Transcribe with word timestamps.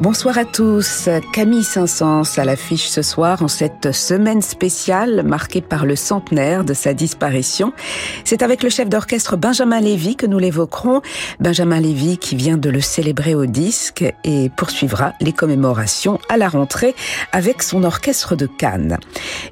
Bonsoir 0.00 0.38
à 0.38 0.46
tous. 0.46 1.10
Camille 1.34 1.62
Saint-Saëns 1.62 2.38
à 2.38 2.46
l'affiche 2.46 2.88
ce 2.88 3.02
soir 3.02 3.42
en 3.42 3.48
cette 3.48 3.92
semaine 3.92 4.40
spéciale 4.40 5.22
marquée 5.24 5.60
par 5.60 5.84
le 5.84 5.94
centenaire 5.94 6.64
de 6.64 6.72
sa 6.72 6.94
disparition. 6.94 7.74
C'est 8.24 8.40
avec 8.40 8.62
le 8.62 8.70
chef 8.70 8.88
d'orchestre 8.88 9.36
Benjamin 9.36 9.78
Lévy 9.78 10.16
que 10.16 10.24
nous 10.24 10.38
l'évoquerons. 10.38 11.02
Benjamin 11.38 11.80
Lévy 11.80 12.16
qui 12.16 12.34
vient 12.34 12.56
de 12.56 12.70
le 12.70 12.80
célébrer 12.80 13.34
au 13.34 13.44
disque 13.44 14.02
et 14.24 14.48
poursuivra 14.56 15.12
les 15.20 15.34
commémorations 15.34 16.18
à 16.30 16.38
la 16.38 16.48
rentrée 16.48 16.94
avec 17.32 17.62
son 17.62 17.84
orchestre 17.84 18.36
de 18.36 18.46
Cannes. 18.46 18.96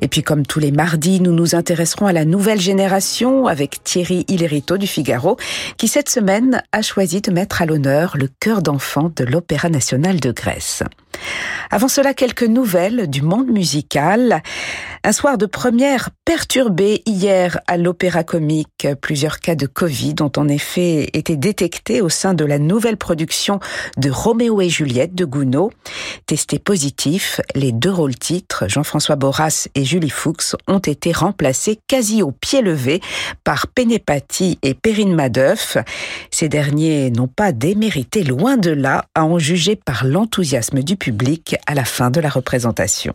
Et 0.01 0.09
puis 0.09 0.23
comme 0.23 0.47
tous 0.47 0.61
les 0.61 0.73
mardis, 0.73 1.21
nous 1.21 1.33
nous 1.33 1.57
intéresserons 1.57 2.07
à 2.07 2.15
la 2.15 2.25
nouvelle 2.25 2.61
génération 2.61 3.49
avec 3.49 3.85
Thierry 3.85 4.25
Hillerito 4.29 4.79
du 4.79 4.87
Figaro 4.87 5.37
qui 5.77 5.89
cette 5.89 6.09
semaine 6.09 6.63
a 6.73 6.81
choisi 6.81 7.21
de 7.21 7.33
mettre 7.33 7.61
à 7.61 7.67
l'honneur 7.67 8.17
le 8.17 8.31
chœur 8.41 8.63
d'enfant 8.63 9.13
de 9.15 9.25
l'Opéra 9.25 9.69
national 9.69 10.21
de 10.21 10.38
Grèce. 10.39 10.85
Avant 11.71 11.89
cela, 11.89 12.15
quelques 12.15 12.45
nouvelles 12.45 13.09
du 13.11 13.23
monde 13.23 13.49
musical. 13.49 14.43
Un 15.05 15.13
soir 15.13 15.39
de 15.39 15.47
première 15.47 16.11
perturbé 16.25 17.03
hier 17.07 17.61
à 17.67 17.77
l'Opéra 17.77 18.25
Comique. 18.25 18.89
Plusieurs 19.01 19.39
cas 19.39 19.55
de 19.55 19.67
Covid 19.67 20.17
ont 20.21 20.33
en 20.37 20.49
effet 20.49 21.09
été 21.13 21.37
détectés 21.37 22.01
au 22.01 22.09
sein 22.09 22.35
de 22.35 22.45
la 22.45 22.59
nouvelle 22.59 22.97
production 22.97 23.61
de 23.97 24.11
Roméo 24.11 24.61
et 24.61 24.69
Juliette 24.69 25.15
de 25.15 25.25
Gounod. 25.25 25.71
Testés 26.27 26.59
positifs, 26.59 27.41
les 27.55 27.73
deux 27.73 27.93
rôles 27.93 28.17
titres, 28.17 28.65
Jean-François 28.69 29.17
Borras 29.17 29.69
et 29.75 29.85
Julie 29.85 30.11
Fuchs, 30.11 30.57
ont 30.67 30.79
été 30.79 31.13
remplacés 31.13 31.79
quasi 31.87 32.23
au 32.23 32.33
pied 32.33 32.63
levé 32.63 33.01
par 33.45 33.69
Pénépati 33.69 34.59
et 34.63 34.75
Perrine 34.75 35.15
Madeuf. 35.15 35.77
Ces 36.31 36.49
derniers 36.49 37.11
n'ont 37.11 37.29
pas 37.29 37.53
démérité 37.53 38.25
loin 38.25 38.57
de 38.57 38.71
là, 38.71 39.05
à 39.15 39.25
en 39.25 39.39
juger 39.39 39.77
par 39.77 40.05
l'enthousiasme 40.05 40.83
du 40.83 40.97
public 40.97 41.08
à 41.67 41.75
la 41.75 41.85
fin 41.85 42.11
de 42.11 42.21
la 42.21 42.29
représentation. 42.29 43.15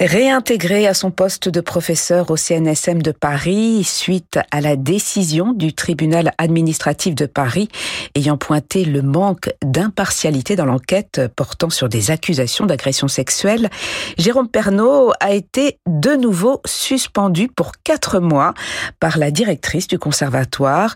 Réintégré 0.00 0.86
à 0.86 0.94
son 0.94 1.10
poste 1.10 1.48
de 1.48 1.60
professeur 1.60 2.30
au 2.30 2.36
CNSM 2.36 3.02
de 3.02 3.10
Paris 3.10 3.82
suite 3.82 4.38
à 4.52 4.60
la 4.60 4.76
décision 4.76 5.52
du 5.52 5.72
tribunal 5.72 6.30
administratif 6.38 7.16
de 7.16 7.26
Paris 7.26 7.68
ayant 8.14 8.36
pointé 8.36 8.84
le 8.84 9.02
manque 9.02 9.50
d'impartialité 9.64 10.54
dans 10.54 10.66
l'enquête 10.66 11.22
portant 11.34 11.68
sur 11.68 11.88
des 11.88 12.12
accusations 12.12 12.64
d'agression 12.64 13.08
sexuelle, 13.08 13.70
Jérôme 14.18 14.48
Pernaud 14.48 15.10
a 15.18 15.32
été 15.32 15.80
de 15.88 16.14
nouveau 16.14 16.60
suspendu 16.64 17.48
pour 17.48 17.72
quatre 17.82 18.20
mois 18.20 18.54
par 19.00 19.18
la 19.18 19.32
directrice 19.32 19.88
du 19.88 19.98
conservatoire, 19.98 20.94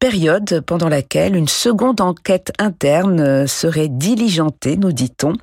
période 0.00 0.60
pendant 0.66 0.88
laquelle 0.88 1.36
une 1.36 1.48
seconde 1.48 2.00
enquête 2.00 2.52
interne 2.58 3.46
serait 3.46 3.88
diligentée, 3.88 4.76
nous 4.76 4.92
dit-on. 4.92 5.34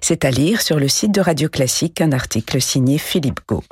C'est 0.00 0.24
à 0.24 0.32
lire 0.32 0.60
sur 0.60 0.80
le 0.80 0.88
site 0.88 1.12
de 1.12 1.20
Radio 1.20 1.48
Classique 1.48 2.00
un 2.00 2.10
article 2.10 2.47
signé 2.56 2.96
Philippe 2.96 3.40
Gau. 3.46 3.62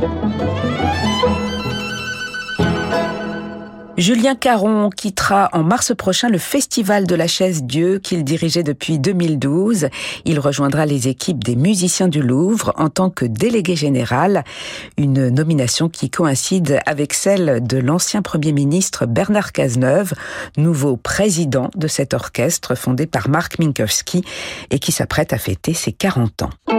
Julien 3.97 4.35
Caron 4.35 4.91
quittera 4.91 5.49
en 5.55 5.63
mars 5.63 5.95
prochain 5.97 6.29
le 6.29 6.37
Festival 6.37 7.07
de 7.07 7.15
la 7.15 7.27
Chaise 7.27 7.63
Dieu 7.63 7.99
qu'il 7.99 8.25
dirigeait 8.25 8.63
depuis 8.63 8.99
2012. 8.99 9.89
Il 10.27 10.39
rejoindra 10.39 10.85
les 10.85 11.09
équipes 11.09 11.43
des 11.43 11.57
musiciens 11.57 12.09
du 12.09 12.21
Louvre 12.21 12.75
en 12.77 12.91
tant 12.91 13.09
que 13.09 13.25
délégué 13.25 13.75
général, 13.75 14.45
une 14.99 15.31
nomination 15.31 15.89
qui 15.89 16.11
coïncide 16.11 16.79
avec 16.85 17.15
celle 17.15 17.67
de 17.67 17.79
l'ancien 17.79 18.20
Premier 18.20 18.53
ministre 18.53 19.07
Bernard 19.07 19.53
Cazeneuve, 19.53 20.13
nouveau 20.59 20.98
président 20.98 21.70
de 21.75 21.89
cet 21.89 22.13
orchestre 22.13 22.75
fondé 22.75 23.07
par 23.07 23.31
Marc 23.31 23.59
Minkowski 23.59 24.23
et 24.70 24.79
qui 24.79 24.92
s'apprête 24.92 25.33
à 25.33 25.39
fêter 25.39 25.73
ses 25.73 25.92
40 25.92 26.42
ans. 26.42 26.76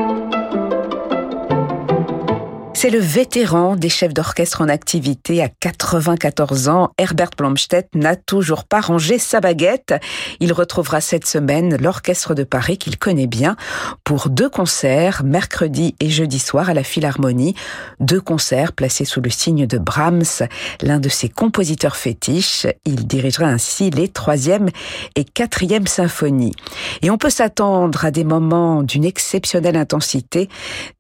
C'est 2.80 2.92
le 2.92 3.00
vétéran 3.00 3.76
des 3.76 3.90
chefs 3.90 4.14
d'orchestre 4.14 4.62
en 4.62 4.70
activité 4.70 5.42
à 5.42 5.50
94 5.50 6.68
ans. 6.68 6.92
Herbert 7.00 7.32
Blomstedt 7.36 7.90
n'a 7.96 8.16
toujours 8.16 8.66
pas 8.66 8.82
rangé 8.82 9.18
sa 9.18 9.42
baguette. 9.42 9.96
Il 10.40 10.54
retrouvera 10.54 11.02
cette 11.02 11.26
semaine 11.26 11.76
l'orchestre 11.82 12.36
de 12.36 12.44
Paris 12.44 12.78
qu'il 12.78 13.00
connaît 13.00 13.26
bien 13.26 13.56
pour 14.04 14.30
deux 14.30 14.48
concerts, 14.48 15.24
mercredi 15.24 15.96
et 16.00 16.12
jeudi 16.12 16.38
soir 16.38 16.70
à 16.70 16.76
la 16.76 16.84
Philharmonie. 16.84 17.56
Deux 18.00 18.22
concerts 18.22 18.74
placés 18.74 19.06
sous 19.06 19.22
le 19.22 19.32
signe 19.32 19.66
de 19.66 19.80
Brahms, 19.80 20.46
l'un 20.84 21.00
de 21.00 21.10
ses 21.10 21.30
compositeurs 21.30 21.96
fétiches. 21.96 22.68
Il 22.86 23.08
dirigera 23.08 23.48
ainsi 23.48 23.90
les 23.90 24.08
troisième 24.08 24.70
et 25.16 25.24
quatrième 25.24 25.88
symphonies. 25.88 26.54
Et 27.02 27.10
on 27.10 27.18
peut 27.18 27.32
s'attendre 27.32 28.06
à 28.06 28.12
des 28.12 28.24
moments 28.24 28.84
d'une 28.84 29.04
exceptionnelle 29.04 29.78
intensité, 29.78 30.48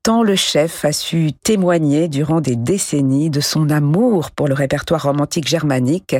tant 0.01 0.23
le 0.23 0.35
chef 0.35 0.83
a 0.83 0.91
su 0.91 1.33
témoigner 1.43 1.66
durant 2.09 2.39
des 2.39 2.55
décennies 2.55 3.29
de 3.29 3.41
son 3.41 3.69
amour 3.69 4.31
pour 4.31 4.47
le 4.47 4.53
répertoire 4.53 5.03
romantique 5.03 5.47
germanique, 5.47 6.15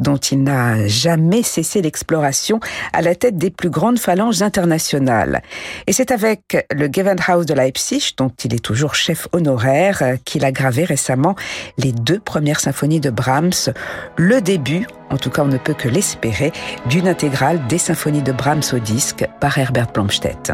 dont 0.00 0.16
il 0.16 0.42
n'a 0.42 0.86
jamais 0.86 1.42
cessé 1.42 1.82
l'exploration 1.82 2.60
à 2.94 3.02
la 3.02 3.14
tête 3.14 3.36
des 3.36 3.50
plus 3.50 3.68
grandes 3.68 3.98
phalanges 3.98 4.40
internationales. 4.40 5.42
Et 5.86 5.92
c'est 5.92 6.12
avec 6.12 6.66
le 6.74 6.88
Gewandhaus 6.90 7.44
de 7.44 7.52
Leipzig, 7.52 8.14
dont 8.16 8.32
il 8.42 8.54
est 8.54 8.64
toujours 8.64 8.94
chef 8.94 9.28
honoraire, 9.32 10.16
qu'il 10.24 10.44
a 10.44 10.52
gravé 10.52 10.84
récemment 10.84 11.36
les 11.76 11.92
deux 11.92 12.18
premières 12.18 12.60
symphonies 12.60 13.00
de 13.00 13.10
Brahms, 13.10 13.72
le 14.16 14.40
début 14.40 14.86
en 15.10 15.18
tout 15.18 15.30
cas 15.30 15.42
on 15.42 15.48
ne 15.48 15.58
peut 15.58 15.74
que 15.74 15.88
l'espérer, 15.88 16.52
d'une 16.86 17.06
intégrale 17.06 17.64
des 17.68 17.78
symphonies 17.78 18.22
de 18.22 18.32
Brahms 18.32 18.62
au 18.72 18.78
disque 18.78 19.24
par 19.40 19.56
Herbert 19.56 19.92
Blomstedt. 19.92 20.52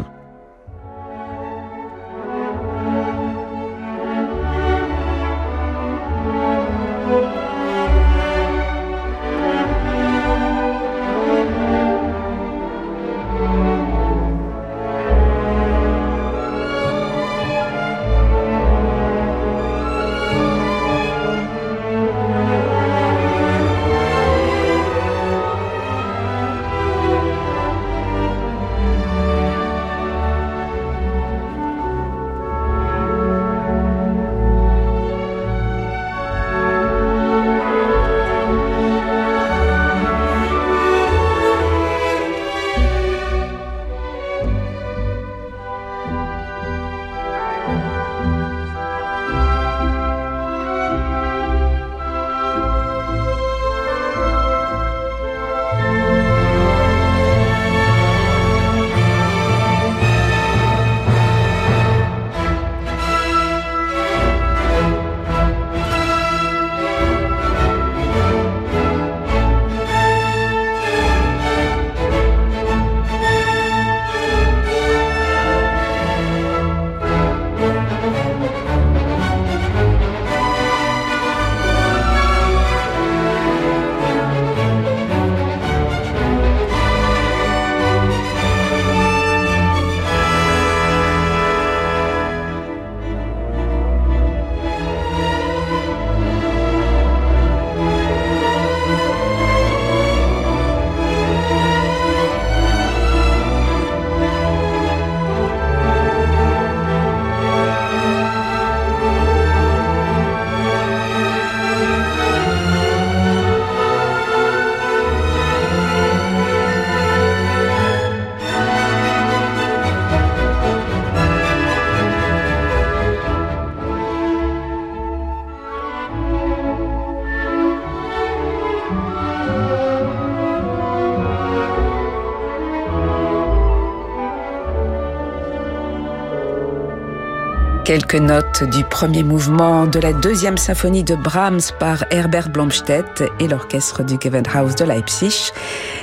Quelques 137.92 138.14
notes 138.14 138.64
du 138.70 138.84
premier 138.84 139.22
mouvement 139.22 139.86
de 139.86 139.98
la 139.98 140.14
deuxième 140.14 140.56
symphonie 140.56 141.04
de 141.04 141.14
Brahms 141.14 141.60
par 141.78 142.06
Herbert 142.10 142.48
Blomstedt 142.48 143.22
et 143.38 143.46
l'orchestre 143.46 144.02
du 144.02 144.14
Gewandhaus 144.18 144.74
de 144.76 144.84
Leipzig. 144.86 145.52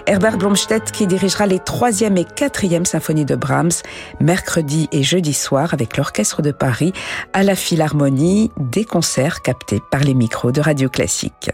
Herbert 0.05 0.37
Blomstedt 0.37 0.91
qui 0.91 1.07
dirigera 1.07 1.47
les 1.47 1.57
troisième 1.57 2.15
et 2.17 2.25
quatrième 2.25 2.85
symphonies 2.85 3.25
de 3.25 3.35
Brahms 3.35 3.81
mercredi 4.19 4.87
et 4.91 5.01
jeudi 5.01 5.33
soir 5.33 5.73
avec 5.73 5.97
l'orchestre 5.97 6.43
de 6.43 6.51
Paris 6.51 6.93
à 7.33 7.41
la 7.41 7.55
Philharmonie, 7.55 8.51
des 8.59 8.85
concerts 8.85 9.41
captés 9.41 9.81
par 9.89 10.01
les 10.01 10.13
micros 10.13 10.51
de 10.51 10.61
Radio 10.61 10.89
Classique. 10.89 11.49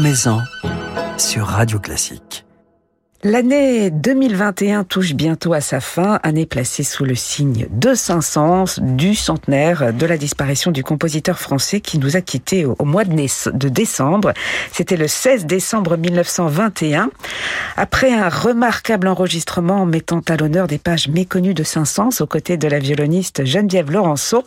Maison 0.00 0.40
sur 1.18 1.46
Radio 1.46 1.78
Classique. 1.78 2.47
L'année 3.24 3.90
2021 3.90 4.84
touche 4.84 5.12
bientôt 5.12 5.52
à 5.52 5.60
sa 5.60 5.80
fin, 5.80 6.20
année 6.22 6.46
placée 6.46 6.84
sous 6.84 7.04
le 7.04 7.16
signe 7.16 7.66
de 7.68 7.92
Saint-Saëns, 7.94 8.78
du 8.80 9.16
centenaire 9.16 9.92
de 9.92 10.06
la 10.06 10.16
disparition 10.16 10.70
du 10.70 10.84
compositeur 10.84 11.40
français 11.40 11.80
qui 11.80 11.98
nous 11.98 12.14
a 12.14 12.20
quittés 12.20 12.64
au 12.64 12.84
mois 12.84 13.02
de 13.04 13.68
décembre. 13.68 14.32
C'était 14.70 14.96
le 14.96 15.08
16 15.08 15.46
décembre 15.46 15.96
1921. 15.96 17.10
Après 17.76 18.12
un 18.12 18.28
remarquable 18.28 19.08
enregistrement 19.08 19.84
mettant 19.84 20.20
à 20.28 20.36
l'honneur 20.36 20.68
des 20.68 20.78
pages 20.78 21.08
méconnues 21.08 21.54
de 21.54 21.64
Saint-Saëns 21.64 22.20
aux 22.20 22.26
côtés 22.26 22.56
de 22.56 22.68
la 22.68 22.78
violoniste 22.78 23.44
Geneviève 23.44 23.90
Laurenceau, 23.90 24.44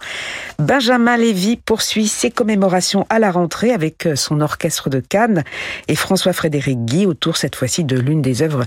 Benjamin 0.59 1.17
Lévy 1.17 1.57
poursuit 1.57 2.07
ses 2.07 2.31
commémorations 2.31 3.05
à 3.09 3.19
la 3.19 3.31
rentrée 3.31 3.73
avec 3.73 4.07
son 4.15 4.39
orchestre 4.39 4.89
de 4.89 5.01
Cannes 5.01 5.43
et 5.89 5.95
François-Frédéric 5.95 6.85
Guy 6.85 7.05
autour 7.05 7.35
cette 7.35 7.57
fois-ci 7.57 7.83
de 7.83 7.99
l'une 7.99 8.21
des 8.21 8.41
œuvres 8.41 8.60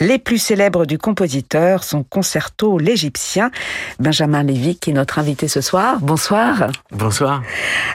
les 0.00 0.18
plus 0.18 0.38
célèbres 0.38 0.86
du 0.86 0.98
compositeur, 0.98 1.84
son 1.84 2.02
concerto 2.02 2.78
l'Égyptien. 2.78 3.50
Benjamin 3.98 4.42
Lévy, 4.42 4.76
qui 4.76 4.90
est 4.90 4.92
notre 4.92 5.18
invité 5.18 5.48
ce 5.48 5.60
soir. 5.60 5.98
Bonsoir. 6.00 6.68
Bonsoir. 6.92 7.42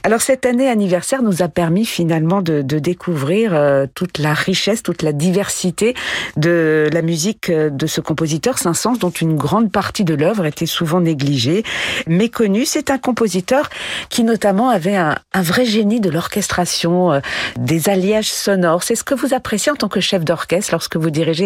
Alors 0.03 0.21
cette 0.21 0.45
année 0.45 0.69
anniversaire 0.69 1.21
nous 1.21 1.41
a 1.41 1.47
permis 1.47 1.85
finalement 1.85 2.41
de, 2.41 2.61
découvrir 2.61 3.53
euh, 3.53 3.85
toute 3.93 4.17
la 4.17 4.33
richesse, 4.33 4.83
toute 4.83 5.01
la 5.01 5.13
diversité 5.13 5.93
de 6.37 6.89
la 6.91 7.01
musique 7.01 7.49
euh, 7.49 7.69
de 7.69 7.87
ce 7.87 8.01
compositeur 8.01 8.57
Saint-Saëns, 8.57 8.97
dont 8.97 9.09
une 9.09 9.35
grande 9.35 9.71
partie 9.71 10.03
de 10.03 10.13
l'œuvre 10.13 10.45
était 10.45 10.65
souvent 10.65 10.99
négligée, 10.99 11.63
méconnue. 12.07 12.65
C'est 12.65 12.89
un 12.89 12.97
compositeur 12.97 13.69
qui 14.09 14.23
notamment 14.23 14.69
avait 14.69 14.95
un, 14.95 15.17
un 15.33 15.41
vrai 15.41 15.65
génie 15.65 15.99
de 15.99 16.09
l'orchestration, 16.09 17.13
euh, 17.13 17.19
des 17.57 17.89
alliages 17.89 18.31
sonores. 18.31 18.83
C'est 18.83 18.95
ce 18.95 19.03
que 19.03 19.13
vous 19.13 19.33
appréciez 19.33 19.71
en 19.71 19.75
tant 19.75 19.89
que 19.89 19.99
chef 19.99 20.23
d'orchestre 20.23 20.71
lorsque 20.71 20.95
vous 20.95 21.09
dirigez 21.09 21.42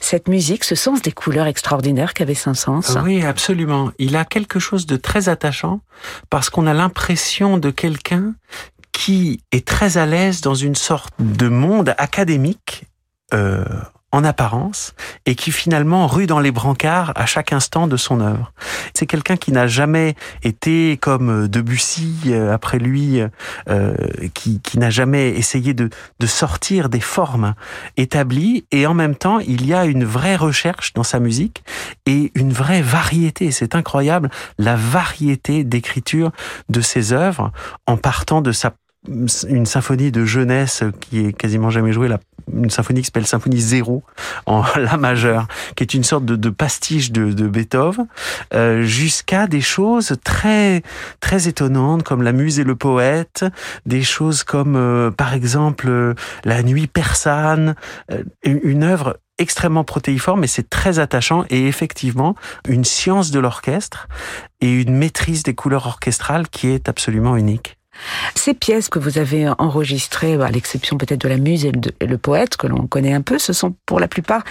cette 0.00 0.28
musique, 0.28 0.64
ce 0.64 0.74
sens 0.74 1.02
des 1.02 1.12
couleurs 1.12 1.46
extraordinaires 1.46 2.14
qu'avait 2.14 2.34
Saint-Saëns. 2.34 3.02
Oui, 3.04 3.24
absolument. 3.24 3.90
Il 3.98 4.16
a 4.16 4.24
quelque 4.24 4.58
chose 4.58 4.86
de 4.86 4.96
très 4.96 5.28
attachant 5.28 5.80
parce 6.30 6.50
qu'on 6.50 6.66
a 6.66 6.74
l'impression 6.74 7.58
de 7.58 7.70
quelqu'un 7.70 8.34
qui 8.92 9.40
est 9.52 9.66
très 9.66 9.96
à 9.96 10.06
l'aise 10.06 10.40
dans 10.40 10.54
une 10.54 10.74
sorte 10.74 11.14
de 11.18 11.48
monde 11.48 11.94
académique 11.98 12.84
euh, 13.32 13.64
en 14.10 14.24
apparence 14.24 14.94
et 15.26 15.34
qui 15.34 15.52
finalement 15.52 16.06
rue 16.06 16.26
dans 16.26 16.40
les 16.40 16.50
brancards 16.50 17.12
à 17.14 17.26
chaque 17.26 17.52
instant 17.52 17.86
de 17.86 17.96
son 17.96 18.20
œuvre. 18.20 18.52
C'est 18.94 19.06
quelqu'un 19.06 19.36
qui 19.36 19.52
n'a 19.52 19.66
jamais 19.66 20.14
été 20.42 20.96
comme 20.96 21.46
Debussy 21.48 22.14
euh, 22.26 22.52
après 22.52 22.78
lui, 22.78 23.20
euh, 23.68 23.94
qui, 24.34 24.60
qui 24.60 24.78
n'a 24.78 24.90
jamais 24.90 25.30
essayé 25.30 25.74
de, 25.74 25.90
de 26.20 26.26
sortir 26.26 26.88
des 26.88 27.00
formes 27.00 27.54
établies 27.96 28.64
et 28.70 28.86
en 28.86 28.94
même 28.94 29.14
temps 29.14 29.40
il 29.40 29.66
y 29.66 29.74
a 29.74 29.84
une 29.84 30.04
vraie 30.04 30.36
recherche 30.36 30.94
dans 30.94 31.02
sa 31.02 31.20
musique 31.20 31.62
et 32.06 32.32
une 32.34 32.52
vraie 32.52 32.82
variété. 32.82 33.50
C'est 33.50 33.74
incroyable 33.74 34.30
la 34.58 34.76
variété 34.76 35.64
d'écriture 35.64 36.32
de 36.68 36.80
ses 36.80 37.12
œuvres 37.12 37.52
en 37.86 37.96
partant 37.96 38.40
de 38.40 38.52
sa 38.52 38.72
une 39.06 39.64
symphonie 39.64 40.10
de 40.10 40.24
jeunesse 40.24 40.82
qui 41.00 41.24
est 41.24 41.32
quasiment 41.32 41.70
jamais 41.70 41.92
jouée, 41.92 42.08
une 42.52 42.70
symphonie 42.70 43.00
qui 43.00 43.06
s'appelle 43.06 43.26
Symphonie 43.26 43.60
Zéro 43.60 44.02
en 44.46 44.62
La 44.76 44.96
majeure, 44.96 45.46
qui 45.76 45.82
est 45.82 45.94
une 45.94 46.04
sorte 46.04 46.24
de, 46.24 46.50
pastiche 46.50 47.12
de, 47.12 47.48
Beethoven, 47.48 48.06
euh, 48.54 48.82
jusqu'à 48.82 49.46
des 49.46 49.60
choses 49.60 50.16
très 50.24 50.82
très 51.20 51.48
étonnantes 51.48 52.02
comme 52.02 52.22
La 52.22 52.32
Muse 52.32 52.58
et 52.58 52.64
le 52.64 52.76
poète, 52.76 53.44
des 53.86 54.02
choses 54.02 54.44
comme 54.44 54.76
euh, 54.76 55.10
par 55.10 55.34
exemple 55.34 55.88
euh, 55.88 56.14
La 56.44 56.62
Nuit 56.62 56.86
persane, 56.86 57.74
une 58.42 58.82
œuvre 58.82 59.18
extrêmement 59.38 59.84
protéiforme, 59.84 60.40
mais 60.40 60.46
c'est 60.46 60.68
très 60.68 60.98
attachant 60.98 61.44
et 61.48 61.66
effectivement 61.66 62.34
une 62.68 62.84
science 62.84 63.30
de 63.30 63.38
l'orchestre 63.38 64.08
et 64.60 64.72
une 64.72 64.96
maîtrise 64.96 65.44
des 65.44 65.54
couleurs 65.54 65.86
orchestrales 65.86 66.48
qui 66.48 66.68
est 66.68 66.88
absolument 66.88 67.36
unique. 67.36 67.77
Ces 68.34 68.54
pièces 68.54 68.88
que 68.88 68.98
vous 68.98 69.18
avez 69.18 69.48
enregistrées, 69.58 70.34
à 70.34 70.50
l'exception 70.50 70.96
peut-être 70.96 71.20
de 71.20 71.28
la 71.28 71.36
muse 71.36 71.64
et, 71.64 71.72
le 72.06 72.18
poète, 72.18 72.56
que 72.56 72.66
l'on 72.66 72.86
connaît 72.86 73.12
un 73.12 73.20
peu, 73.20 73.38
ce 73.38 73.52
sont 73.52 73.74
pour 73.86 74.00
la 74.00 74.08
plupart 74.08 74.42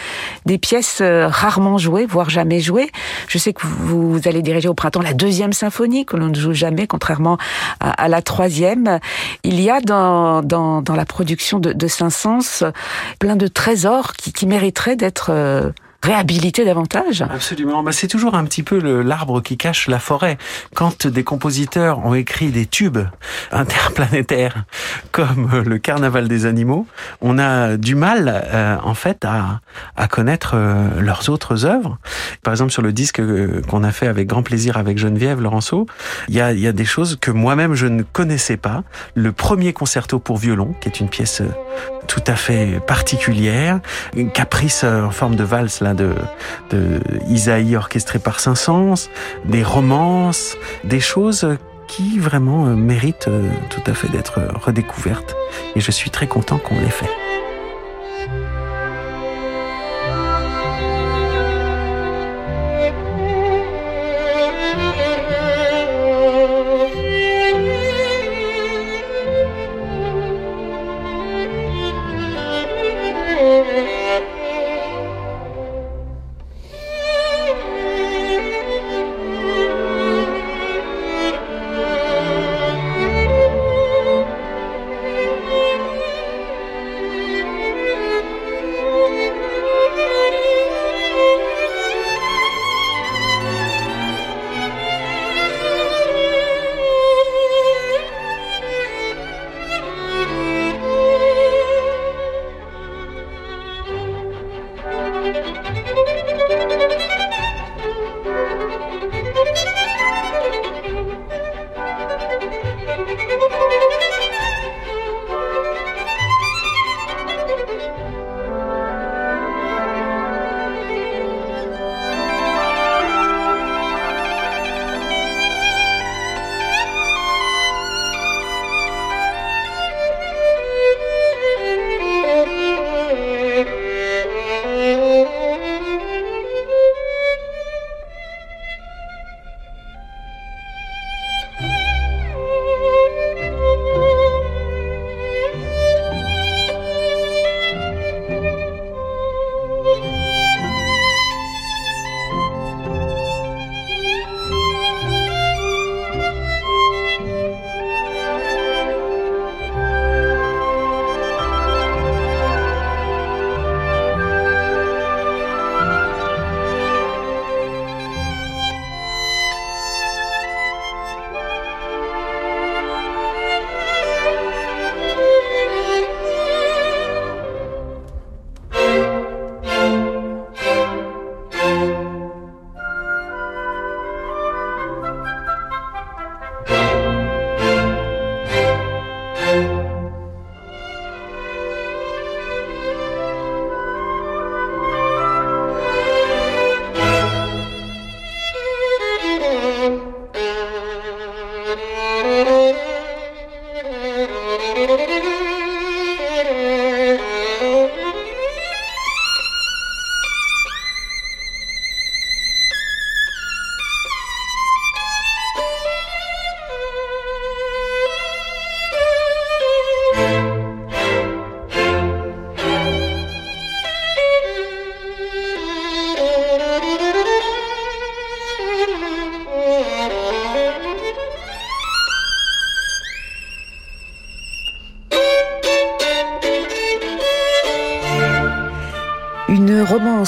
des 0.45 0.57
pièces 0.57 0.99
euh, 1.01 1.27
rarement 1.27 1.77
jouées, 1.77 2.05
voire 2.05 2.29
jamais 2.29 2.59
jouées. 2.59 2.89
Je 3.27 3.37
sais 3.37 3.53
que 3.53 3.65
vous, 3.65 4.19
allez 4.25 4.41
diriger 4.41 4.67
au 4.67 4.73
printemps 4.73 5.01
la 5.01 5.13
deuxième 5.13 5.53
symphonie, 5.53 6.05
que 6.05 6.17
l'on 6.17 6.27
ne 6.27 6.35
joue 6.35 6.53
jamais, 6.53 6.87
contrairement 6.87 7.37
à, 7.79 8.07
la 8.07 8.21
troisième. 8.21 8.99
Il 9.43 9.59
y 9.61 9.69
a 9.69 9.79
dans, 9.81 10.41
dans, 10.41 10.83
la 10.95 11.05
production 11.05 11.59
de, 11.59 11.87
Saint-Saëns 11.87 12.71
plein 13.19 13.35
de 13.35 13.47
trésors 13.47 14.13
qui, 14.13 14.33
qui 14.33 14.45
mériteraient 14.45 14.95
d'être 14.95 15.29
euh, 15.29 15.71
réhabiliter 16.07 16.63
davantage. 16.63 17.21
Absolument. 17.21 17.83
Bah, 17.83 17.91
c'est 17.91 18.07
toujours 18.07 18.35
un 18.35 18.45
petit 18.45 18.63
peu 18.63 18.79
l'arbre 19.01 19.41
qui 19.41 19.57
cache 19.57 19.87
la 19.87 19.99
forêt. 19.99 20.37
Quand 20.73 21.05
des 21.05 21.23
compositeurs 21.23 22.05
ont 22.05 22.13
écrit 22.13 22.49
des 22.49 22.65
tubes 22.65 22.99
interplanétaires 23.51 24.63
comme 25.11 25.49
euh, 25.53 25.63
le 25.63 25.77
Carnaval 25.77 26.27
des 26.27 26.45
animaux, 26.45 26.87
on 27.21 27.37
a 27.37 27.75
du 27.75 27.95
mal 27.95 28.41
euh, 28.53 28.77
en 28.83 28.93
fait 28.93 29.25
à, 29.25 29.59
à 29.97 30.07
connaître 30.07 30.51
euh, 30.55 31.01
leurs 31.01 31.29
autres 31.29 31.65
œuvres. 31.65 31.97
Par 32.41 32.53
exemple, 32.53 32.71
sur 32.71 32.81
le 32.81 32.93
disque 32.93 33.21
qu'on 33.69 33.83
a 33.83 33.91
fait 33.91 34.07
avec 34.07 34.27
grand 34.27 34.43
plaisir 34.43 34.77
avec 34.77 34.97
Geneviève 34.97 35.41
Laurenceau, 35.41 35.87
il 36.29 36.35
y 36.35 36.41
a, 36.41 36.53
y 36.53 36.67
a 36.67 36.71
des 36.71 36.85
choses 36.85 37.17
que 37.19 37.31
moi-même 37.31 37.75
je 37.75 37.87
ne 37.87 38.03
connaissais 38.03 38.57
pas. 38.57 38.83
Le 39.15 39.33
premier 39.33 39.73
concerto 39.73 40.19
pour 40.19 40.37
violon, 40.37 40.73
qui 40.79 40.87
est 40.87 40.99
une 41.01 41.09
pièce 41.09 41.41
tout 42.07 42.23
à 42.27 42.35
fait 42.35 42.79
particulière, 42.85 43.81
une 44.15 44.31
caprice 44.31 44.85
en 44.85 45.11
forme 45.11 45.35
de 45.35 45.43
valse 45.43 45.81
de, 45.97 46.99
Isaïe 47.27 47.75
orchestré 47.75 48.19
par 48.19 48.39
Saint-Saëns, 48.39 49.09
des 49.45 49.63
romances, 49.63 50.55
des 50.83 50.99
choses 50.99 51.57
qui 51.87 52.19
vraiment 52.19 52.67
euh, 52.67 52.75
méritent 52.75 53.27
euh, 53.27 53.49
tout 53.69 53.81
à 53.89 53.93
fait 53.93 54.09
d'être 54.09 54.41
redécouvertes. 54.53 55.35
Et 55.75 55.79
je 55.79 55.91
suis 55.91 56.09
très 56.09 56.27
content 56.27 56.57
qu'on 56.57 56.75
l'ait 56.75 56.89
fait. 56.89 57.09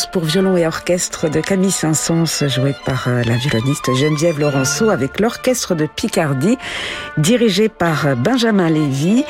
Pour 0.05 0.23
violon 0.23 0.55
et 0.55 0.65
orchestre 0.65 1.29
de 1.29 1.41
Camille 1.41 1.71
Saint-Saëns, 1.71 2.47
joué 2.47 2.75
par 2.85 3.07
euh, 3.07 3.21
la 3.23 3.35
violoniste 3.35 3.93
Geneviève 3.93 4.39
Laurenceau 4.39 4.89
avec 4.89 5.19
l'orchestre 5.19 5.75
de 5.75 5.87
Picardie, 5.87 6.57
dirigé 7.17 7.69
par 7.69 8.15
Benjamin 8.15 8.69
Lévy. 8.69 9.25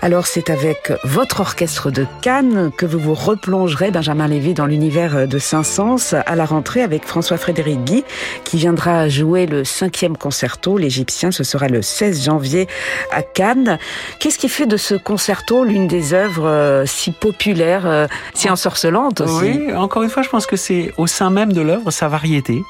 Alors 0.00 0.28
c'est 0.28 0.48
avec 0.48 0.92
votre 1.02 1.40
orchestre 1.40 1.90
de 1.90 2.06
Cannes 2.22 2.70
que 2.78 2.86
vous 2.86 3.00
vous 3.00 3.14
replongerez, 3.14 3.90
Benjamin 3.90 4.28
Lévy, 4.28 4.54
dans 4.54 4.64
l'univers 4.64 5.26
de 5.26 5.38
Saint-Saëns 5.38 6.14
à 6.24 6.36
la 6.36 6.44
rentrée 6.44 6.82
avec 6.82 7.04
François-Frédéric 7.04 7.82
Guy, 7.82 8.04
qui 8.44 8.58
viendra 8.58 9.08
jouer 9.08 9.46
le 9.46 9.64
cinquième 9.64 10.16
concerto, 10.16 10.78
l'Égyptien. 10.78 11.32
Ce 11.32 11.42
sera 11.42 11.66
le 11.66 11.82
16 11.82 12.24
janvier 12.24 12.68
à 13.10 13.22
Cannes. 13.22 13.78
Qu'est-ce 14.20 14.38
qui 14.38 14.48
fait 14.48 14.66
de 14.66 14.76
ce 14.76 14.94
concerto 14.94 15.64
l'une 15.64 15.88
des 15.88 16.14
œuvres 16.14 16.46
euh, 16.46 16.86
si 16.86 17.10
populaires, 17.10 17.86
euh, 17.86 18.06
si 18.34 18.48
ensorcelantes 18.48 19.20
aussi? 19.20 19.58
Oui, 19.66 19.74
encore 19.74 20.04
une 20.04 20.10
fois, 20.10 20.22
je 20.22 20.28
pense 20.28 20.46
que 20.46 20.56
c'est 20.56 20.92
au 20.96 21.08
sein 21.08 21.30
même 21.30 21.52
de 21.52 21.60
l'œuvre 21.60 21.90
sa 21.90 22.06
variété, 22.06 22.62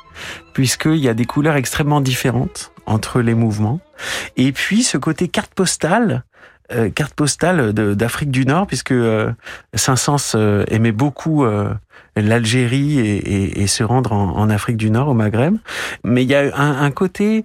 puisqu'il 0.55 0.97
y 0.97 1.09
a 1.11 1.15
des 1.15 1.27
couleurs 1.27 1.57
extrêmement 1.57 2.01
différentes 2.01 2.73
entre 2.87 3.21
les 3.21 3.35
mouvements. 3.35 3.81
Et 4.37 4.53
puis 4.53 4.83
ce 4.83 4.97
côté 4.97 5.29
carte 5.29 5.53
postale 5.55 6.25
euh, 6.73 6.91
carte 6.91 7.15
postale 7.15 7.73
d'Afrique 7.73 8.31
du 8.31 8.45
Nord, 8.45 8.67
puisque 8.67 8.93
euh, 8.93 9.33
Saint-Saëns 9.75 10.35
euh, 10.35 10.65
aimait 10.69 10.93
beaucoup 10.93 11.45
euh, 11.45 11.73
l'Algérie 12.17 12.99
et, 12.99 13.17
et, 13.17 13.63
et, 13.63 13.67
se 13.67 13.83
rendre 13.83 14.13
en, 14.13 14.37
en, 14.37 14.51
Afrique 14.51 14.77
du 14.77 14.91
Nord, 14.91 15.09
au 15.09 15.15
Maghreb. 15.15 15.57
Mais 16.05 16.25
il 16.25 16.29
y 16.29 16.35
a 16.35 16.55
un, 16.55 16.83
un 16.83 16.91
côté 16.91 17.45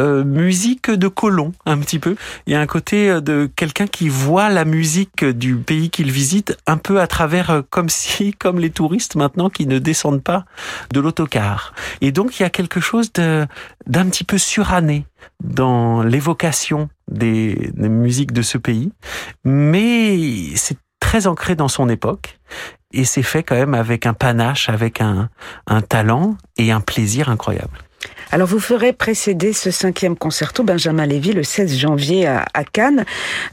euh, 0.00 0.24
musique 0.24 0.90
de 0.90 1.08
colon, 1.08 1.52
un 1.66 1.78
petit 1.78 1.98
peu. 1.98 2.16
Il 2.46 2.52
y 2.52 2.56
a 2.56 2.60
un 2.60 2.66
côté 2.66 3.20
de 3.20 3.50
quelqu'un 3.54 3.86
qui 3.86 4.08
voit 4.08 4.48
la 4.48 4.64
musique 4.64 5.24
du 5.24 5.56
pays 5.56 5.90
qu'il 5.90 6.10
visite 6.10 6.56
un 6.66 6.76
peu 6.76 7.00
à 7.00 7.06
travers, 7.06 7.62
comme 7.70 7.88
si, 7.90 8.32
comme 8.32 8.58
les 8.58 8.70
touristes 8.70 9.16
maintenant, 9.16 9.50
qui 9.50 9.66
ne 9.66 9.78
descendent 9.78 10.22
pas 10.22 10.44
de 10.92 11.00
l'autocar. 11.00 11.74
Et 12.00 12.12
donc, 12.12 12.38
il 12.38 12.42
y 12.42 12.46
a 12.46 12.50
quelque 12.50 12.80
chose 12.80 13.12
d'un 13.12 14.06
petit 14.06 14.24
peu 14.24 14.38
suranné 14.38 15.06
dans 15.42 16.02
l'évocation 16.02 16.88
des, 17.10 17.70
des 17.74 17.88
musiques 17.88 18.32
de 18.32 18.42
ce 18.42 18.58
pays, 18.58 18.92
mais 19.44 20.54
c'est 20.56 20.78
très 21.00 21.26
ancré 21.26 21.54
dans 21.54 21.68
son 21.68 21.88
époque 21.88 22.38
et 22.92 23.04
c'est 23.04 23.22
fait 23.22 23.42
quand 23.42 23.56
même 23.56 23.74
avec 23.74 24.06
un 24.06 24.14
panache, 24.14 24.68
avec 24.68 25.00
un, 25.00 25.28
un 25.66 25.82
talent 25.82 26.36
et 26.56 26.72
un 26.72 26.80
plaisir 26.80 27.28
incroyable. 27.28 27.78
Alors 28.30 28.48
vous 28.48 28.58
ferez 28.58 28.92
précéder 28.92 29.52
ce 29.52 29.70
cinquième 29.70 30.16
concerto 30.16 30.64
Benjamin 30.64 31.06
Lévy 31.06 31.32
le 31.32 31.44
16 31.44 31.76
janvier 31.78 32.26
à, 32.26 32.64
Cannes 32.72 33.04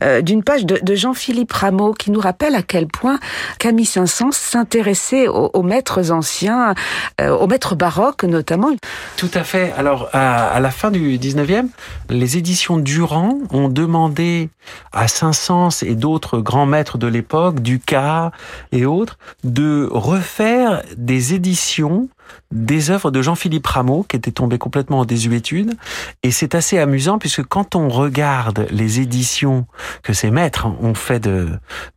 euh, 0.03 0.21
d'une 0.21 0.43
page 0.43 0.65
de, 0.65 0.95
Jean-Philippe 0.95 1.51
Rameau 1.51 1.93
qui 1.93 2.09
nous 2.09 2.19
rappelle 2.19 2.55
à 2.55 2.63
quel 2.63 2.87
point 2.87 3.19
Camille 3.59 3.85
Saint-Saëns 3.85 4.31
s'intéressait 4.31 5.27
aux, 5.27 5.61
maîtres 5.61 6.11
anciens, 6.11 6.73
euh, 7.19 7.29
aux 7.29 7.47
maîtres 7.47 7.75
baroques 7.75 8.23
notamment. 8.23 8.69
Tout 9.17 9.29
à 9.33 9.43
fait. 9.43 9.71
Alors 9.77 10.09
à, 10.13 10.47
à 10.47 10.59
la 10.59 10.71
fin 10.71 10.89
du 10.89 11.17
19e, 11.17 11.67
les 12.09 12.37
éditions 12.37 12.77
Durand 12.77 13.37
ont 13.51 13.69
demandé 13.69 14.49
à 14.93 15.07
Saint-Saëns 15.07 15.83
et 15.83 15.95
d'autres 15.95 16.39
grands 16.39 16.65
maîtres 16.65 16.97
de 16.97 17.07
l'époque, 17.07 17.59
Ducas 17.61 18.31
et 18.71 18.85
autres, 18.85 19.17
de 19.43 19.87
refaire 19.91 20.81
des 20.97 21.33
éditions 21.33 22.09
des 22.51 22.89
œuvres 22.89 23.11
de 23.11 23.21
Jean-Philippe 23.21 23.67
Rameau 23.67 24.03
qui 24.03 24.15
était 24.15 24.31
tombé 24.31 24.57
complètement 24.57 24.99
en 24.99 25.05
désuétude. 25.05 25.73
Et 26.23 26.31
c'est 26.31 26.55
assez 26.55 26.77
amusant 26.77 27.19
puisque 27.19 27.43
quand 27.43 27.75
on 27.75 27.89
regarde 27.89 28.67
les 28.71 28.99
éditions 28.99 29.65
que 30.03 30.13
ces 30.13 30.31
maîtres 30.31 30.67
ont 30.81 30.93
fait 30.93 31.19
de, 31.19 31.49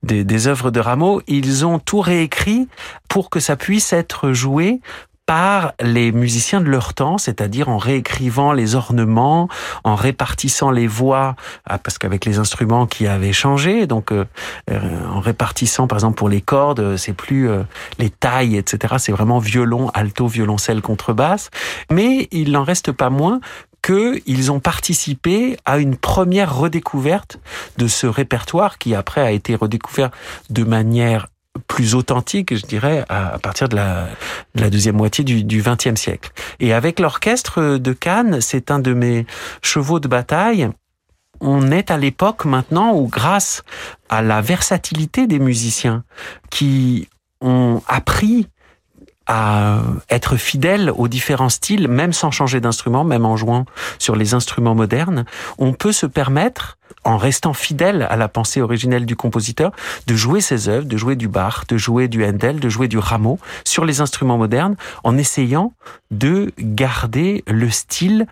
de 0.03 0.23
des 0.23 0.47
œuvres 0.47 0.71
de 0.71 0.81
Rameau, 0.81 1.23
ils 1.27 1.67
ont 1.67 1.79
tout 1.79 2.01
réécrit 2.01 2.69
pour 3.09 3.31
que 3.31 3.41
ça 3.41 3.57
puisse 3.57 3.93
être 3.93 4.33
joué 4.33 4.81
par 5.27 5.73
les 5.81 6.13
musiciens 6.13 6.61
de 6.61 6.69
leur 6.69 6.95
temps, 6.95 7.19
c'est-à-dire 7.19 7.69
en 7.69 7.79
réécrivant 7.79 8.53
les 8.53 8.75
ornements, 8.75 9.49
en 9.83 9.95
répartissant 9.95 10.71
les 10.71 10.87
voix, 10.87 11.37
ah, 11.65 11.79
parce 11.79 11.99
qu'avec 11.99 12.25
les 12.25 12.39
instruments 12.39 12.87
qui 12.87 13.07
avaient 13.07 13.33
changé, 13.33 13.87
donc 13.87 14.13
euh, 14.13 14.25
en 14.69 15.21
répartissant 15.21 15.87
par 15.87 15.97
exemple 15.99 16.17
pour 16.17 16.29
les 16.29 16.41
cordes, 16.41 16.97
c'est 16.97 17.15
plus 17.15 17.49
euh, 17.49 17.63
les 17.99 18.11
tailles, 18.11 18.57
etc. 18.57 18.95
C'est 18.99 19.13
vraiment 19.13 19.39
violon, 19.39 19.91
alto, 19.95 20.27
violoncelle, 20.27 20.83
contrebasse. 20.83 21.51
Mais 21.91 22.29
il 22.31 22.53
n'en 22.53 22.65
reste 22.65 22.93
pas 22.93 23.11
moins 23.11 23.41
qu'ils 23.85 24.51
ont 24.51 24.61
participé 24.61 25.59
à 25.67 25.79
une 25.79 25.97
première 25.97 26.57
redécouverte 26.57 27.39
de 27.77 27.87
ce 27.87 28.07
répertoire 28.07 28.79
qui 28.79 28.95
après 28.95 29.21
a 29.21 29.31
été 29.31 29.55
redécouvert 29.55 30.11
de 30.49 30.65
manière 30.65 31.27
plus 31.67 31.95
authentique, 31.95 32.57
je 32.57 32.67
dirais, 32.67 33.05
à, 33.09 33.39
partir 33.39 33.69
de 33.69 33.77
la, 33.77 34.09
de 34.55 34.61
la 34.61 34.71
deuxième 34.71 34.97
moitié 34.97 35.25
du 35.25 35.63
XXe 35.63 35.95
siècle. 36.01 36.31
Et 36.61 36.73
avec 36.73 37.01
l'orchestre 37.01 37.79
de 37.79 37.93
Cannes, 37.93 38.41
c'est 38.41 38.71
un 38.71 38.79
de 38.79 38.93
mes 38.93 39.27
chevaux 39.63 40.01
de 40.01 40.09
bataille. 40.09 40.69
On 41.41 41.71
est 41.71 41.91
à 41.91 41.97
l'époque 41.97 42.45
maintenant 42.45 42.95
où, 42.95 43.09
grâce 43.09 43.63
à 44.09 44.23
la 44.23 44.41
versatilité 44.41 45.27
des 45.27 45.39
musiciens 45.39 46.05
qui 46.51 47.09
ont 47.41 47.83
appris 47.89 48.49
à 49.27 49.81
être 50.11 50.37
fidèles 50.37 50.93
aux 50.95 51.09
différents 51.09 51.49
styles, 51.49 51.89
même 51.89 52.13
sans 52.13 52.31
changer 52.31 52.61
d'instrument, 52.61 53.05
même 53.05 53.25
en 53.25 53.37
jouant 53.37 53.65
sur 53.99 54.17
les 54.17 54.35
instruments 54.35 54.75
modernes, 54.75 55.25
on 55.59 55.73
peut 55.73 55.93
se 55.93 56.07
permettre 56.07 56.79
en 57.05 57.17
restant 57.17 57.53
fidèle 57.53 58.07
à 58.09 58.17
la 58.17 58.29
pensée 58.29 58.61
originelle 58.61 59.07
du 59.07 59.17
compositeur, 59.17 59.73
de 60.07 60.15
jouer 60.15 60.41
ses 60.41 60.69
œuvres, 60.69 60.87
de 60.87 60.97
jouer 60.97 61.17
du 61.17 61.29
Bach, 61.29 61.67
de 61.69 61.77
jouer 61.77 62.09
du 62.09 62.25
Handel, 62.25 62.61
de 62.61 62.69
jouer 62.69 62.89
du 62.89 62.99
Rameau 62.99 63.39
sur 63.65 63.85
les 63.85 64.01
instruments 64.01 64.39
modernes, 64.39 64.77
en 65.03 65.17
essayant 65.17 65.73
de 66.11 66.53
garder 66.59 67.45
le 67.47 67.71
style 67.71 68.27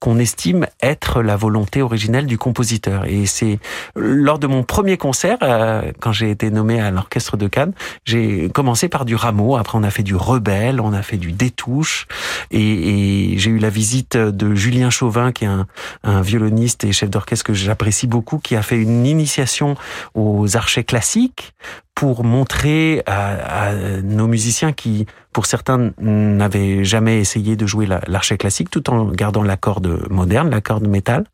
qu'on 0.00 0.18
estime 0.18 0.66
être 0.80 1.22
la 1.22 1.36
volonté 1.36 1.82
originelle 1.82 2.26
du 2.26 2.38
compositeur. 2.38 3.04
Et 3.06 3.26
c'est 3.26 3.58
lors 3.96 4.38
de 4.38 4.46
mon 4.46 4.62
premier 4.62 4.96
concert, 4.96 5.38
euh, 5.42 5.92
quand 6.00 6.12
j'ai 6.12 6.30
été 6.30 6.50
nommé 6.50 6.80
à 6.80 6.90
l'orchestre 6.90 7.36
de 7.36 7.48
Cannes, 7.48 7.72
j'ai 8.04 8.48
commencé 8.50 8.88
par 8.88 9.04
du 9.04 9.16
Rameau. 9.16 9.56
Après, 9.56 9.76
on 9.76 9.82
a 9.82 9.90
fait 9.90 10.02
du 10.02 10.14
Rebelle, 10.14 10.80
on 10.80 10.92
a 10.92 11.02
fait 11.02 11.16
du 11.16 11.32
Détouche, 11.32 12.06
et, 12.50 13.32
et 13.32 13.38
j'ai 13.38 13.50
eu 13.50 13.58
la 13.58 13.70
visite 13.70 14.16
de 14.16 14.54
Julien 14.54 14.90
Chauvin, 14.90 15.32
qui 15.32 15.44
est 15.44 15.48
un, 15.48 15.66
un 16.04 16.20
violoniste 16.20 16.84
et 16.84 16.92
chef 16.92 17.10
d'orchestre 17.10 17.44
que 17.44 17.54
j'apprécie 17.54 18.06
beaucoup, 18.06 18.38
qui 18.38 18.54
a 18.56 18.62
fait 18.62 18.80
une 18.80 19.06
initiation 19.06 19.76
aux 20.14 20.56
archets 20.56 20.84
classiques 20.84 21.54
pour 21.98 22.22
montrer 22.22 23.02
à, 23.06 23.72
nos 24.04 24.28
musiciens 24.28 24.72
qui, 24.72 25.06
pour 25.32 25.46
certains, 25.46 25.90
n'avaient 25.98 26.84
jamais 26.84 27.18
essayé 27.18 27.56
de 27.56 27.66
jouer 27.66 27.88
l'archet 28.06 28.38
classique, 28.38 28.70
tout 28.70 28.88
en 28.88 29.06
gardant 29.06 29.42
la 29.42 29.56
corde 29.56 30.08
moderne, 30.08 30.48
la 30.48 30.60
corde 30.60 30.86
métal, 30.86 31.24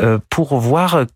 euh, 0.00 0.20
pour 0.30 0.56
voir 0.60 1.06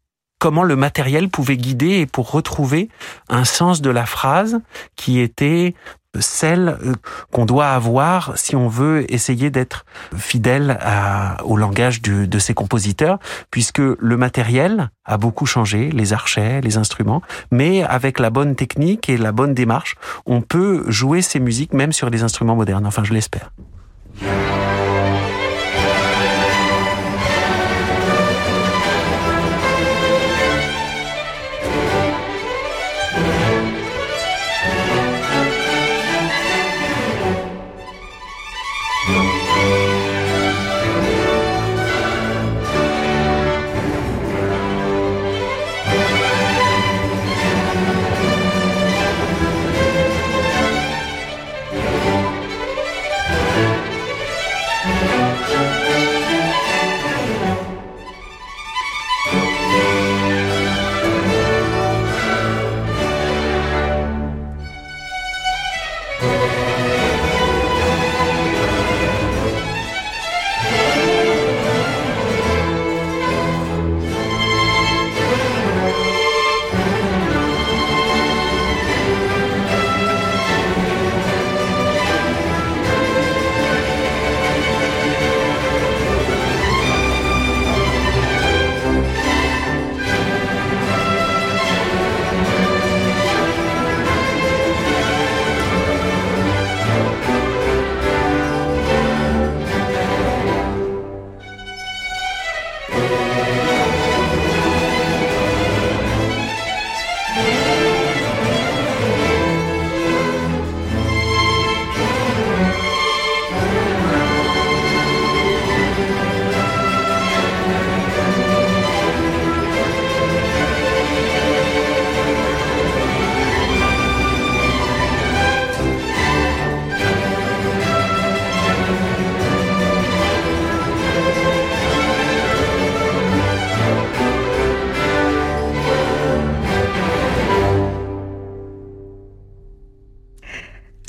comment 0.40 0.64
le 0.64 0.74
matériel 0.74 1.28
pouvait 1.28 1.56
guider 1.56 2.00
et 2.00 2.06
pour 2.06 2.32
retrouver 2.32 2.88
un 3.28 3.44
sens 3.44 3.82
de 3.82 3.90
la 3.90 4.04
phrase 4.04 4.58
qui 4.96 5.20
était 5.20 5.74
celle 6.18 6.68
euh, 6.68 6.94
qu'on 7.32 7.44
doit 7.44 7.68
avoir 7.68 8.36
si 8.36 8.56
on 8.56 8.68
veut 8.68 9.10
essayer 9.12 9.50
d'être 9.50 9.84
fidèle 10.16 10.78
à, 10.80 11.42
au 11.44 11.56
langage 11.56 12.02
de, 12.02 12.24
de 12.24 12.38
ces 12.38 12.54
compositeurs, 12.54 13.18
puisque 13.50 13.78
le 13.78 14.16
matériel 14.16 14.90
a 15.04 15.16
beaucoup 15.16 15.46
changé, 15.46 15.90
les 15.90 16.12
archets, 16.12 16.60
les 16.60 16.76
instruments, 16.76 17.22
mais 17.50 17.82
avec 17.82 18.18
la 18.18 18.30
bonne 18.30 18.56
technique 18.56 19.08
et 19.08 19.16
la 19.16 19.32
bonne 19.32 19.54
démarche, 19.54 19.96
on 20.26 20.40
peut 20.40 20.84
jouer 20.88 21.22
ces 21.22 21.40
musiques 21.40 21.74
même 21.74 21.92
sur 21.92 22.10
des 22.10 22.22
instruments 22.22 22.56
modernes. 22.56 22.86
Enfin, 22.86 23.04
je 23.04 23.12
l'espère. 23.12 23.50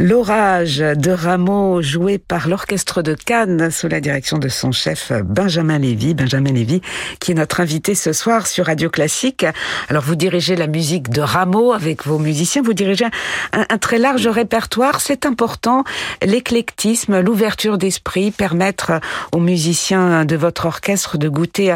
L'orage 0.10 0.78
de 0.80 1.12
Rameau 1.12 1.84
joué 1.84 2.18
par 2.18 2.48
l'orchestre 2.48 3.04
de 3.04 3.14
Cannes 3.14 3.70
sous 3.70 3.88
la 3.88 4.02
direction 4.02 4.40
de 4.40 4.50
son 4.50 4.72
chef 4.72 5.12
Benjamin 5.24 5.78
Lévy. 5.78 6.16
Benjamin 6.16 6.52
Lévy 6.52 6.82
qui 7.20 7.34
est 7.34 7.36
notre 7.36 7.60
invité 7.60 7.94
ce 7.94 8.12
soir 8.12 8.48
sur 8.48 8.66
Radio 8.66 8.90
Classique. 8.90 9.46
Alors 9.88 10.02
vous 10.02 10.16
dirigez 10.16 10.56
la 10.56 10.66
musique 10.66 11.10
de 11.10 11.22
Rameau 11.22 11.74
avec 11.74 12.08
vos 12.08 12.18
musiciens, 12.18 12.64
vous 12.64 12.74
dirigez 12.74 13.06
un, 13.54 13.78
très 13.78 14.00
large 14.00 14.26
répertoire. 14.26 15.00
C'est 15.00 15.28
important, 15.28 15.84
l'éclectisme, 16.24 17.20
l'ouverture 17.20 17.78
d'esprit, 17.78 18.32
permettre 18.32 18.94
aux 19.32 19.40
musiciens 19.40 20.26
de 20.26 20.36
votre 20.36 20.66
orchestre 20.66 21.20
de 21.20 21.30
goûter 21.30 21.76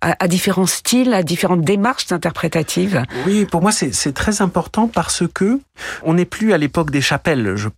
à, 0.00 0.26
différents 0.26 0.64
styles, 0.64 1.12
à 1.12 1.22
différentes 1.22 1.60
démarches 1.60 2.12
interprétatives. 2.12 3.02
Oui, 3.26 3.44
pour 3.44 3.60
moi 3.60 3.72
c'est 3.72 4.14
très 4.14 4.40
important 4.40 4.88
parce 4.88 5.24
que 5.34 5.60
on 6.02 6.14
n'est 6.14 6.24
plus 6.24 6.54
à 6.54 6.56
l'époque 6.56 6.90
des 6.90 7.02
chapelles 7.02 7.56
je 7.56 7.68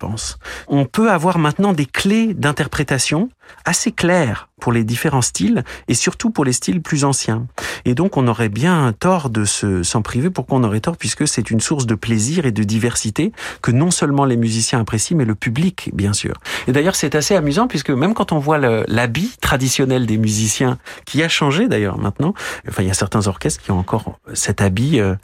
On 0.67 0.85
peut 0.85 1.11
avoir 1.11 1.37
maintenant 1.37 1.73
des 1.73 1.85
clés 1.85 2.33
d'interprétation 2.33 3.29
assez 3.65 3.91
claires 3.91 4.49
pour 4.59 4.71
les 4.71 4.83
différents 4.83 5.21
styles 5.21 5.63
et 5.87 5.93
surtout 5.93 6.31
pour 6.31 6.43
les 6.43 6.51
styles 6.51 6.81
plus 6.81 7.03
anciens. 7.03 7.45
Et 7.85 7.93
donc 7.93 8.17
on 8.17 8.27
aurait 8.27 8.49
bien 8.49 8.91
tort 8.99 9.29
de 9.29 9.45
s'en 9.45 10.01
priver. 10.01 10.29
Pourquoi 10.29 10.57
on 10.57 10.63
aurait 10.63 10.79
tort? 10.79 10.97
Puisque 10.97 11.27
c'est 11.27 11.51
une 11.51 11.59
source 11.59 11.85
de 11.85 11.95
plaisir 11.95 12.45
et 12.45 12.51
de 12.51 12.63
diversité 12.63 13.31
que 13.61 13.71
non 13.71 13.91
seulement 13.91 14.25
les 14.25 14.37
musiciens 14.37 14.79
apprécient, 14.79 15.15
mais 15.15 15.25
le 15.25 15.35
public, 15.35 15.91
bien 15.93 16.13
sûr. 16.13 16.33
Et 16.67 16.71
d'ailleurs 16.71 16.95
c'est 16.95 17.13
assez 17.13 17.35
amusant 17.35 17.67
puisque 17.67 17.91
même 17.91 18.13
quand 18.13 18.31
on 18.31 18.39
voit 18.39 18.57
l'habit 18.57 19.31
traditionnel 19.41 20.05
des 20.05 20.17
musiciens, 20.17 20.77
qui 21.05 21.21
a 21.21 21.29
changé 21.29 21.67
d'ailleurs 21.67 21.99
maintenant, 21.99 22.33
enfin 22.67 22.81
il 22.81 22.87
y 22.87 22.91
a 22.91 22.95
certains 22.95 23.27
orchestres 23.27 23.63
qui 23.63 23.71
ont 23.71 23.79
encore 23.79 24.19
cet 24.33 24.61
habit 24.61 24.99
euh, 24.99 25.15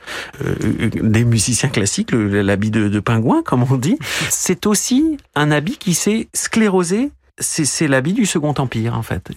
euh, 0.46 0.90
des 1.02 1.26
musiciens 1.26 1.70
classiques, 1.70 2.12
l'habit 2.12 2.72
de, 2.72 3.00
pingouin 3.00 3.42
comme 3.44 3.66
on 3.70 3.78
dit, 3.78 3.98
aussi 4.68 5.18
un 5.36 5.52
habit 5.52 5.78
qui 5.78 5.94
s'est 5.94 6.28
sclérosé. 6.34 7.12
C'est 7.40 7.88
l'habit 7.88 8.14
du 8.14 8.26
Second 8.26 8.54
Empire, 8.58 8.96
en 8.98 9.02
fait. 9.02 9.32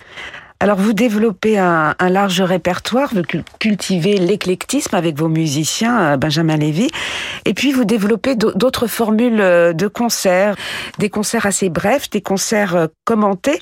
Alors 0.59 0.79
vous 0.79 0.95
développez 0.95 1.59
un, 1.59 1.95
large 2.01 2.41
répertoire, 2.41 3.13
vous 3.13 3.23
cultivez 3.59 4.17
l'éclectisme 4.17 4.95
avec 4.95 5.19
vos 5.19 5.29
musiciens, 5.29 6.01
euh, 6.01 6.17
Benjamin 6.17 6.57
Lévy, 6.57 6.89
et 7.45 7.53
puis 7.53 7.73
vous 7.73 7.85
développez 7.85 8.37
d'autres 8.37 8.87
formules 8.87 9.41
euh, 9.41 9.75
de 9.75 9.87
concerts, 9.87 10.57
des 10.99 11.11
concerts 11.11 11.45
assez 11.45 11.69
brefs, 11.69 12.09
des 12.09 12.23
concerts 12.23 12.75
euh, 12.75 12.87
commentés. 13.05 13.61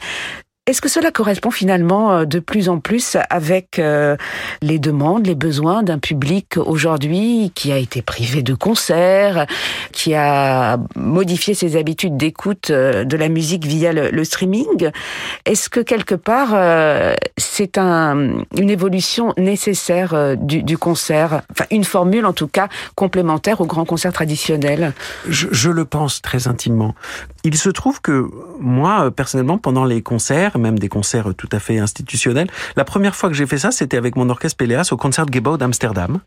Est-ce 0.66 0.80
que 0.80 0.88
cela 0.88 1.10
correspond 1.10 1.50
finalement 1.50 2.10
euh, 2.10 2.24
de 2.24 2.38
plus 2.38 2.70
en 2.70 2.78
plus 2.78 3.18
avec 3.28 3.78
euh, 3.78 4.16
les 4.62 4.78
demandes, 4.78 5.26
les 5.26 5.34
besoins 5.34 5.82
d'un 5.82 5.98
public 5.98 6.56
aujourd'hui 6.56 7.52
qui 7.54 7.70
a 7.70 7.76
été 7.76 8.00
privé 8.00 8.42
de 8.42 8.54
concerts, 8.54 9.46
qui 9.92 10.14
a 10.14 10.78
modifié 10.96 11.52
ses 11.52 11.76
habitudes 11.76 12.16
d'écoute 12.16 12.70
euh, 12.70 13.04
de 13.04 13.14
la 13.18 13.28
musique 13.28 13.66
via 13.66 13.92
le, 13.92 14.24
streaming? 14.24 14.90
Est-ce 15.44 15.68
que 15.68 15.80
quelque 15.80 16.14
part 16.14 16.56
c'est 17.36 17.76
un, 17.76 18.38
une 18.56 18.70
évolution 18.70 19.34
nécessaire 19.36 20.34
du, 20.38 20.78
concert, 20.78 21.42
enfin 21.50 21.66
une 21.70 21.84
formule 21.84 22.24
en 22.24 22.32
tout 22.32 22.48
cas 22.48 22.68
complémentaire 22.94 23.60
au 23.60 23.66
grand 23.66 23.84
concert 23.84 24.14
traditionnel 24.14 24.94
je 25.28 25.70
le 25.70 25.84
pense 25.84 26.22
très 26.22 26.48
intimement. 26.48 26.94
Il 27.46 27.58
se 27.58 27.68
trouve 27.68 28.00
que 28.00 28.30
moi, 28.58 29.10
personnellement, 29.10 29.58
pendant 29.58 29.84
les 29.84 30.00
concerts, 30.00 30.53
même 30.58 30.78
des 30.78 30.88
concerts 30.88 31.34
tout 31.36 31.48
à 31.52 31.58
fait 31.58 31.78
institutionnels, 31.78 32.48
la 32.76 32.84
première 32.84 33.14
fois 33.14 33.28
que 33.28 33.34
j'ai 33.34 33.46
fait 33.46 33.58
ça, 33.58 33.70
c'était 33.70 33.96
avec 33.96 34.16
mon 34.16 34.28
orchestre 34.28 34.56
Péléas 34.56 34.88
au 34.92 34.96
concert 34.96 35.26
Gebau 35.30 35.56
d'Amsterdam, 35.56 36.20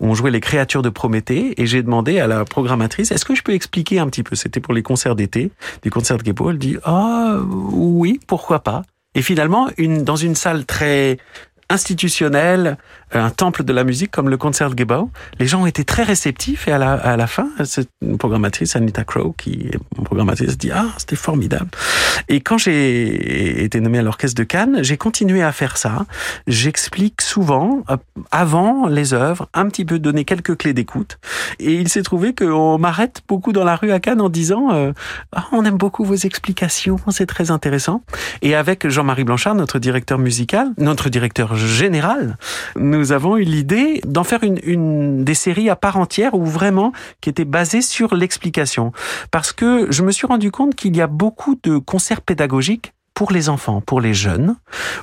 on 0.00 0.14
jouait 0.14 0.30
les 0.30 0.40
créatures 0.40 0.82
de 0.82 0.90
Prométhée, 0.90 1.60
et 1.60 1.66
j'ai 1.66 1.82
demandé 1.82 2.18
à 2.20 2.26
la 2.26 2.44
programmatrice, 2.44 3.10
est-ce 3.10 3.24
que 3.24 3.34
je 3.34 3.42
peux 3.42 3.54
expliquer 3.54 3.98
un 3.98 4.08
petit 4.08 4.22
peu 4.22 4.36
C'était 4.36 4.60
pour 4.60 4.74
les 4.74 4.82
concerts 4.82 5.16
d'été, 5.16 5.50
des 5.82 5.90
concerts 5.90 6.18
de. 6.18 6.24
Elle 6.48 6.58
dit, 6.58 6.76
ah 6.84 7.38
oui, 7.48 8.20
pourquoi 8.26 8.60
pas? 8.60 8.82
Et 9.14 9.22
finalement, 9.22 9.68
une, 9.78 10.04
dans 10.04 10.16
une 10.16 10.34
salle 10.34 10.66
très 10.66 11.18
institutionnel, 11.70 12.76
un 13.12 13.30
temple 13.30 13.64
de 13.64 13.72
la 13.72 13.84
musique 13.84 14.10
comme 14.10 14.28
le 14.28 14.36
Concertgebouw. 14.36 15.10
Les 15.38 15.46
gens 15.46 15.62
ont 15.62 15.66
été 15.66 15.84
très 15.84 16.02
réceptifs 16.02 16.68
et 16.68 16.72
à 16.72 16.78
la, 16.78 16.94
à 16.94 17.16
la 17.16 17.26
fin, 17.26 17.48
cette 17.64 17.88
programmatrice, 18.18 18.76
Anita 18.76 19.04
Crow, 19.04 19.34
qui 19.36 19.68
est 19.72 19.78
mon 19.96 20.04
programmatrice, 20.04 20.58
dit 20.58 20.70
Ah, 20.72 20.86
c'était 20.98 21.16
formidable. 21.16 21.68
Et 22.28 22.40
quand 22.40 22.58
j'ai 22.58 23.64
été 23.64 23.80
nommé 23.80 23.98
à 23.98 24.02
l'orchestre 24.02 24.36
de 24.36 24.44
Cannes, 24.44 24.78
j'ai 24.82 24.96
continué 24.96 25.42
à 25.42 25.52
faire 25.52 25.76
ça. 25.76 26.06
J'explique 26.46 27.22
souvent, 27.22 27.84
euh, 27.90 27.96
avant 28.30 28.86
les 28.86 29.14
œuvres, 29.14 29.48
un 29.54 29.68
petit 29.68 29.84
peu 29.84 29.98
donner 29.98 30.24
quelques 30.24 30.56
clés 30.56 30.74
d'écoute. 30.74 31.18
Et 31.58 31.74
il 31.74 31.88
s'est 31.88 32.02
trouvé 32.02 32.34
qu'on 32.34 32.78
m'arrête 32.78 33.22
beaucoup 33.28 33.52
dans 33.52 33.64
la 33.64 33.76
rue 33.76 33.92
à 33.92 34.00
Cannes 34.00 34.20
en 34.20 34.28
disant 34.28 34.72
euh, 34.72 34.92
ah, 35.32 35.46
On 35.52 35.64
aime 35.64 35.76
beaucoup 35.76 36.04
vos 36.04 36.14
explications, 36.14 36.98
c'est 37.10 37.26
très 37.26 37.50
intéressant. 37.50 38.02
Et 38.42 38.54
avec 38.54 38.88
Jean-Marie 38.88 39.24
Blanchard, 39.24 39.54
notre 39.54 39.78
directeur 39.78 40.18
musical, 40.18 40.68
notre 40.78 41.08
directeur 41.08 41.54
général, 41.56 42.36
avons 43.12 43.36
eu 43.36 43.42
l'idée 43.42 44.00
d'en 44.06 44.24
faire 44.24 44.40
une, 44.42 45.24
des 45.24 45.34
séries 45.34 45.70
à 45.70 45.76
part 45.76 45.96
entière 45.96 46.34
ou 46.34 46.44
vraiment 46.44 46.92
qui 47.20 47.30
était 47.30 47.44
basée 47.44 47.82
sur 47.82 48.14
l'explication. 48.14 48.92
Parce 49.30 49.52
que 49.52 49.90
je 49.90 50.02
me 50.02 50.12
suis 50.12 50.26
rendu 50.26 50.50
compte 50.50 50.74
qu'il 50.74 50.96
y 50.96 51.00
a 51.00 51.06
beaucoup 51.06 51.58
de 51.62 51.78
concerts 51.78 52.20
pédagogiques 52.20 52.92
pour 53.14 53.32
les 53.32 53.48
enfants, 53.48 53.80
pour 53.80 54.00
les 54.00 54.12
jeunes, 54.12 54.56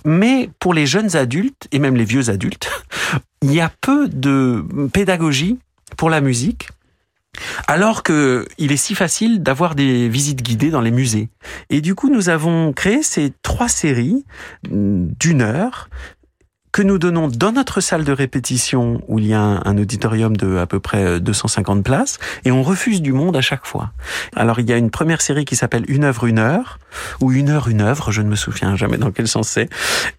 mais 0.05 0.49
pour 0.59 0.73
les 0.73 0.85
jeunes 0.85 1.15
adultes 1.15 1.67
et 1.71 1.79
même 1.79 1.95
les 1.95 2.05
vieux 2.05 2.29
adultes, 2.29 2.69
il 3.41 3.51
y 3.53 3.59
a 3.59 3.71
peu 3.81 4.07
de 4.07 4.63
pédagogie 4.93 5.57
pour 5.97 6.09
la 6.09 6.21
musique. 6.21 6.69
Alors 7.67 8.03
que 8.03 8.45
il 8.59 8.71
est 8.71 8.77
si 8.77 8.93
facile 8.93 9.41
d'avoir 9.41 9.73
des 9.73 10.07
visites 10.07 10.43
guidées 10.43 10.69
dans 10.69 10.81
les 10.81 10.91
musées. 10.91 11.29
Et 11.71 11.81
du 11.81 11.95
coup, 11.95 12.09
nous 12.09 12.29
avons 12.29 12.73
créé 12.73 13.01
ces 13.01 13.33
trois 13.41 13.67
séries 13.67 14.23
d'une 14.69 15.41
heure 15.41 15.89
que 16.73 16.81
nous 16.81 16.97
donnons 16.97 17.27
dans 17.27 17.51
notre 17.51 17.81
salle 17.81 18.03
de 18.03 18.11
répétition 18.11 19.03
où 19.07 19.19
il 19.19 19.27
y 19.27 19.33
a 19.35 19.61
un, 19.63 19.77
auditorium 19.77 20.35
de 20.35 20.57
à 20.57 20.65
peu 20.65 20.79
près 20.79 21.19
250 21.19 21.77
euh, 21.77 21.81
places 21.83 22.17
et 22.45 22.51
on 22.51 22.63
refuse 22.63 23.03
du 23.03 23.13
monde 23.13 23.37
à 23.37 23.41
chaque 23.41 23.67
fois. 23.67 23.91
Alors 24.35 24.59
il 24.59 24.67
y 24.67 24.73
a 24.73 24.77
une 24.77 24.89
première 24.89 25.21
série 25.21 25.45
qui 25.45 25.55
s'appelle 25.55 25.85
Une 25.87 26.03
œuvre, 26.03 26.25
une 26.25 26.39
heure 26.39 26.79
ou 27.21 27.31
Une 27.31 27.49
heure, 27.49 27.67
une 27.67 27.81
œuvre, 27.81 28.11
je 28.11 28.23
ne 28.23 28.27
me 28.27 28.35
souviens 28.35 28.75
jamais 28.75 28.97
dans 28.97 29.11
quel 29.11 29.27
sens 29.27 29.49
c'est. 29.49 29.69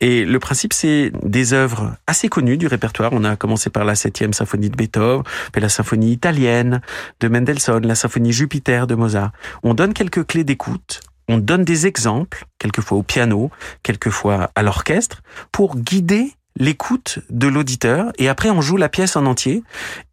Et 0.01 0.25
le 0.25 0.39
principe 0.39 0.73
c'est 0.73 1.11
des 1.25 1.55
œuvres 1.55 1.97
assez 2.07 2.29
connues 2.29 2.57
du 2.57 2.69
répertoire. 2.69 3.11
On 3.13 3.25
a 3.25 3.35
commencé 3.35 3.69
par 3.69 3.85
la 3.85 3.97
septième 3.97 4.33
symphonie 4.33 4.71
de 4.71 4.77
Beethoven, 4.77 5.25
puis 5.51 5.61
la 5.61 5.69
symphonie 5.69 6.13
italienne 6.13 6.81
de 7.19 7.27
Mendelssohn, 7.27 7.85
la 7.85 7.97
symphonie 7.97 8.33
Jupiter 8.33 8.87
de 8.87 8.95
Mozart. 8.95 9.33
On 9.65 9.75
donne 9.75 9.93
quelques 9.93 10.25
clés 10.25 10.45
d'écoute 10.45 11.01
on 11.27 11.39
donne 11.39 11.65
des 11.65 11.87
exemples, 11.87 12.45
quelquefois 12.59 12.99
au 12.99 13.03
piano, 13.03 13.51
quelquefois 13.83 14.51
à 14.55 14.63
l'orchestre, 14.63 15.23
pour 15.53 15.77
guider 15.77 16.35
l'écoute 16.59 17.21
de 17.31 17.49
l'auditeur 17.49 18.13
et 18.19 18.29
après 18.29 18.51
on 18.51 18.61
joue 18.61 18.77
la 18.77 18.89
pièce 18.89 19.17
en 19.17 19.27
entier 19.27 19.63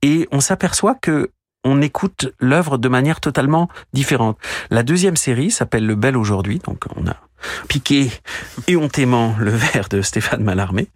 et 0.02 0.28
on 0.32 0.40
s'aperçoit 0.40 0.96
que 0.96 1.32
on 1.64 1.82
écoute 1.82 2.34
l'œuvre 2.40 2.78
de 2.78 2.90
manière 2.90 3.20
totalement 3.20 3.70
différente. 3.94 4.38
La 4.72 4.84
deuxième 4.84 5.16
série 5.16 5.52
s'appelle 5.52 5.86
Le 5.86 5.96
Bel 5.96 6.18
aujourd'hui, 6.18 6.60
donc 6.60 6.86
on 6.96 7.06
a 7.08 7.16
piqué 7.68 8.12
éhontément 8.68 9.36
le 9.40 9.52
verre 9.52 9.90
de 9.90 10.02
Stéphane 10.02 10.44
Mallarmé. 10.44 10.88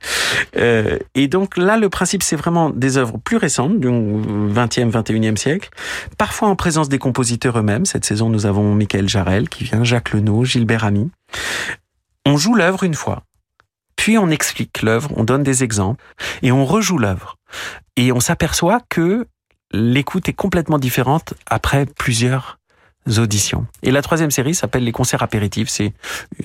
Euh, 0.58 0.98
et 1.14 1.28
donc 1.28 1.58
là, 1.58 1.78
le 1.78 1.90
principe, 1.90 2.24
c'est 2.24 2.36
vraiment 2.36 2.70
des 2.70 2.98
œuvres 2.98 3.18
plus 3.18 3.38
récentes, 3.38 3.80
du 3.80 3.88
20e, 3.88 4.92
21e 4.92 5.38
siècle, 5.38 5.70
parfois 6.18 6.48
en 6.48 6.56
présence 6.56 6.90
des 6.90 7.00
compositeurs 7.00 7.58
eux-mêmes. 7.60 7.86
Cette 7.86 8.06
saison, 8.06 8.30
nous 8.30 8.46
avons 8.46 8.74
Michael 8.74 9.10
Jarel 9.10 9.50
qui 9.50 9.64
vient, 9.64 9.84
Jacques 9.84 10.14
Lenot, 10.14 10.46
Gilbert 10.46 10.84
Ami. 10.84 11.10
On 12.26 12.38
joue 12.38 12.56
l'œuvre 12.56 12.84
une 12.84 12.96
fois. 12.96 13.24
Puis 14.06 14.20
on 14.20 14.30
explique 14.30 14.84
l'œuvre, 14.84 15.10
on 15.16 15.24
donne 15.24 15.42
des 15.42 15.64
exemples 15.64 16.06
et 16.44 16.52
on 16.52 16.64
rejoue 16.64 17.00
l'œuvre. 17.00 17.40
Et 17.96 18.12
on 18.12 18.20
s'aperçoit 18.20 18.80
que 18.88 19.26
l'écoute 19.72 20.30
est 20.30 20.34
complètement 20.34 20.78
différente 20.78 21.34
après 21.48 21.88
plusieurs 21.88 22.60
auditions. 23.18 23.66
Et 23.82 23.90
la 23.90 24.04
troisième 24.04 24.30
série 24.30 24.54
s'appelle 24.54 24.84
les 24.84 24.92
concerts 24.92 25.24
apéritifs. 25.24 25.70
C'est 25.70 25.96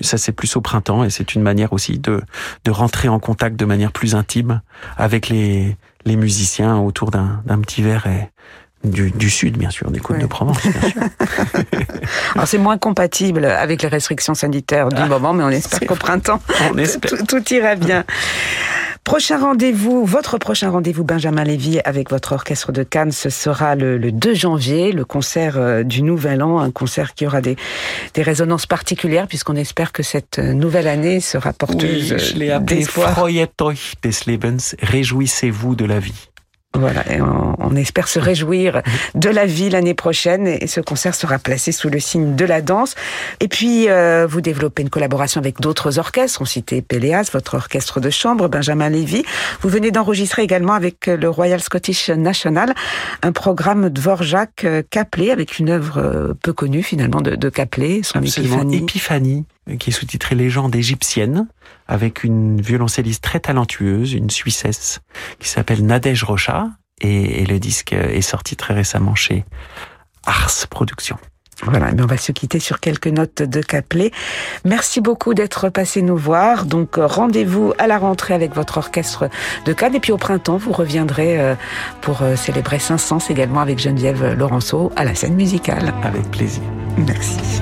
ça, 0.01 0.17
c'est 0.17 0.31
plus 0.31 0.55
au 0.55 0.61
printemps 0.61 1.03
et 1.03 1.11
c'est 1.11 1.35
une 1.35 1.43
manière 1.43 1.71
aussi 1.71 1.99
de 1.99 2.23
de 2.65 2.71
rentrer 2.71 3.09
en 3.09 3.19
contact 3.19 3.57
de 3.57 3.65
manière 3.65 3.91
plus 3.91 4.15
intime 4.15 4.63
avec 4.97 5.29
les 5.29 5.77
les 6.03 6.15
musiciens 6.15 6.79
autour 6.79 7.11
d'un 7.11 7.43
d'un 7.45 7.59
petit 7.59 7.83
verre 7.83 8.07
et 8.07 8.31
du, 8.83 9.29
sud, 9.29 9.57
bien 9.57 9.69
sûr, 9.69 9.91
des 9.91 9.99
côtes 9.99 10.19
de 10.19 10.25
Provence, 10.25 10.61
bien 10.61 10.89
sûr. 10.89 11.01
Alors 12.35 12.47
c'est 12.47 12.57
moins 12.57 12.77
compatible 12.77 13.45
avec 13.45 13.83
les 13.83 13.89
restrictions 13.89 14.33
sanitaires 14.33 14.89
du 14.89 15.01
ah, 15.01 15.07
moment, 15.07 15.33
mais 15.33 15.43
on 15.43 15.49
espère 15.49 15.81
qu'au 15.81 15.95
printemps, 15.95 16.41
Tout, 17.27 17.53
ira 17.53 17.75
bien. 17.75 18.03
Prochain 19.03 19.39
rendez-vous, 19.39 20.05
votre 20.05 20.37
prochain 20.37 20.69
rendez-vous, 20.69 21.03
Benjamin 21.03 21.43
Lévy, 21.43 21.79
avec 21.85 22.11
votre 22.11 22.33
orchestre 22.33 22.71
de 22.71 22.83
Cannes, 22.83 23.11
ce 23.11 23.31
sera 23.31 23.75
le, 23.75 23.99
2 24.11 24.33
janvier, 24.35 24.91
le 24.91 25.05
concert 25.05 25.57
euh, 25.57 25.81
du 25.81 26.03
Nouvel 26.03 26.43
An, 26.43 26.59
un 26.59 26.69
concert 26.69 27.15
qui 27.15 27.25
aura 27.25 27.41
des, 27.41 27.55
des 28.13 28.21
résonances 28.21 28.67
particulières, 28.67 29.27
puisqu'on 29.27 29.55
espère 29.55 29.91
que 29.91 30.03
cette 30.03 30.37
euh, 30.37 30.53
nouvelle 30.53 30.87
année 30.87 31.19
sera 31.19 31.51
porteuse 31.51 32.13
oui, 32.13 32.19
je 32.19 32.35
l'ai 32.37 32.51
appelé 32.51 32.85
des 34.03 34.11
Lebens, 34.27 34.75
réjouissez-vous 34.81 35.75
de 35.75 35.85
la 35.85 35.99
vie. 35.99 36.30
Voilà, 36.73 37.03
et 37.11 37.21
on, 37.21 37.75
espère 37.75 38.07
se 38.07 38.19
réjouir 38.19 38.81
de 39.15 39.29
la 39.29 39.45
vie 39.45 39.69
l'année 39.69 39.93
prochaine 39.93 40.47
et 40.47 40.67
ce 40.67 40.79
concert 40.81 41.15
sera 41.15 41.37
placé 41.37 41.71
sous 41.71 41.89
le 41.89 41.99
signe 41.99 42.35
de 42.35 42.45
la 42.45 42.61
danse. 42.61 42.95
Et 43.39 43.47
puis, 43.47 43.89
euh, 43.89 44.25
vous 44.29 44.41
développez 44.41 44.81
une 44.81 44.89
collaboration 44.89 45.39
avec 45.39 45.59
d'autres 45.59 45.99
orchestres. 45.99 46.41
On 46.41 46.45
citait 46.45 46.81
Péléas, 46.81 47.29
votre 47.31 47.55
orchestre 47.55 47.99
de 47.99 48.09
chambre, 48.09 48.47
Benjamin 48.47 48.89
Lévy. 48.89 49.23
Vous 49.61 49.69
venez 49.69 49.91
d'enregistrer 49.91 50.43
également 50.43 50.73
avec 50.73 51.07
le 51.07 51.29
Royal 51.29 51.59
Scottish 51.61 52.09
National 52.09 52.73
un 53.21 53.31
programme 53.31 53.89
Dvorak 53.89 54.65
Caplet 54.89 55.29
euh, 55.29 55.33
avec 55.33 55.59
une 55.59 55.69
œuvre 55.69 55.97
euh, 55.97 56.33
peu 56.41 56.53
connue 56.53 56.83
finalement 56.83 57.21
de, 57.21 57.35
de 57.35 57.49
Caplet, 57.49 58.01
son 58.03 58.21
Épiphanie. 58.21 58.77
Épiphanie, 58.77 59.45
qui 59.79 59.89
est 59.89 59.93
sous-titrée 59.93 60.35
Légende 60.35 60.75
égyptienne 60.75 61.47
avec 61.87 62.23
une 62.23 62.61
violoncelliste 62.61 63.23
très 63.23 63.39
talentueuse, 63.39 64.13
une 64.13 64.29
Suissesse, 64.29 65.01
qui 65.39 65.49
s'appelle 65.49 65.85
Nadège 65.85 66.23
Rocha, 66.23 66.69
et, 67.01 67.45
le 67.45 67.59
disque 67.59 67.93
est 67.93 68.21
sorti 68.21 68.55
très 68.55 68.73
récemment 68.73 69.15
chez 69.15 69.43
Ars 70.25 70.67
Productions. 70.69 71.17
Voilà, 71.63 71.91
mais 71.91 72.01
on 72.01 72.07
va 72.07 72.17
se 72.17 72.31
quitter 72.31 72.59
sur 72.59 72.79
quelques 72.79 73.07
notes 73.07 73.43
de 73.43 73.61
Caplet. 73.61 74.11
Merci 74.65 74.99
beaucoup 74.99 75.33
d'être 75.33 75.69
passé 75.69 76.01
nous 76.01 76.17
voir. 76.17 76.65
Donc 76.65 76.95
rendez-vous 76.97 77.73
à 77.77 77.87
la 77.87 77.99
rentrée 77.99 78.33
avec 78.33 78.55
votre 78.55 78.77
orchestre 78.77 79.29
de 79.65 79.73
Cannes 79.73 79.95
et 79.95 79.99
puis 79.99 80.11
au 80.11 80.17
printemps 80.17 80.57
vous 80.57 80.71
reviendrez 80.71 81.39
euh, 81.39 81.55
pour 82.01 82.23
euh, 82.23 82.35
célébrer 82.35 82.79
Saint-Saëns 82.79 83.29
également 83.29 83.59
avec 83.59 83.77
Geneviève 83.77 84.33
Laurenceau 84.33 84.91
à 84.95 85.03
la 85.03 85.13
scène 85.13 85.35
musicale. 85.35 85.93
Avec 86.03 86.23
plaisir. 86.31 86.63
Merci. 86.97 87.61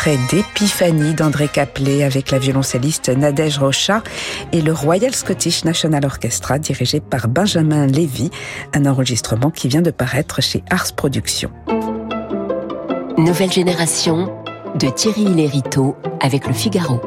Extrait 0.00 0.18
d'Épiphanie 0.30 1.12
d'André 1.12 1.46
Caplet 1.46 2.04
avec 2.04 2.30
la 2.30 2.38
violoncelliste 2.38 3.10
Nadège 3.10 3.58
Rocha 3.58 4.02
et 4.50 4.62
le 4.62 4.72
Royal 4.72 5.14
Scottish 5.14 5.64
National 5.64 6.06
Orchestra 6.06 6.58
dirigé 6.58 7.00
par 7.00 7.28
Benjamin 7.28 7.86
Levy, 7.86 8.30
un 8.72 8.86
enregistrement 8.86 9.50
qui 9.50 9.68
vient 9.68 9.82
de 9.82 9.90
paraître 9.90 10.40
chez 10.40 10.64
Ars 10.70 10.94
Productions. 10.96 11.50
Nouvelle 13.18 13.52
génération 13.52 14.32
de 14.74 14.88
Thierry 14.88 15.24
Lériteau 15.24 15.96
avec 16.20 16.46
le 16.46 16.54
Figaro. 16.54 17.02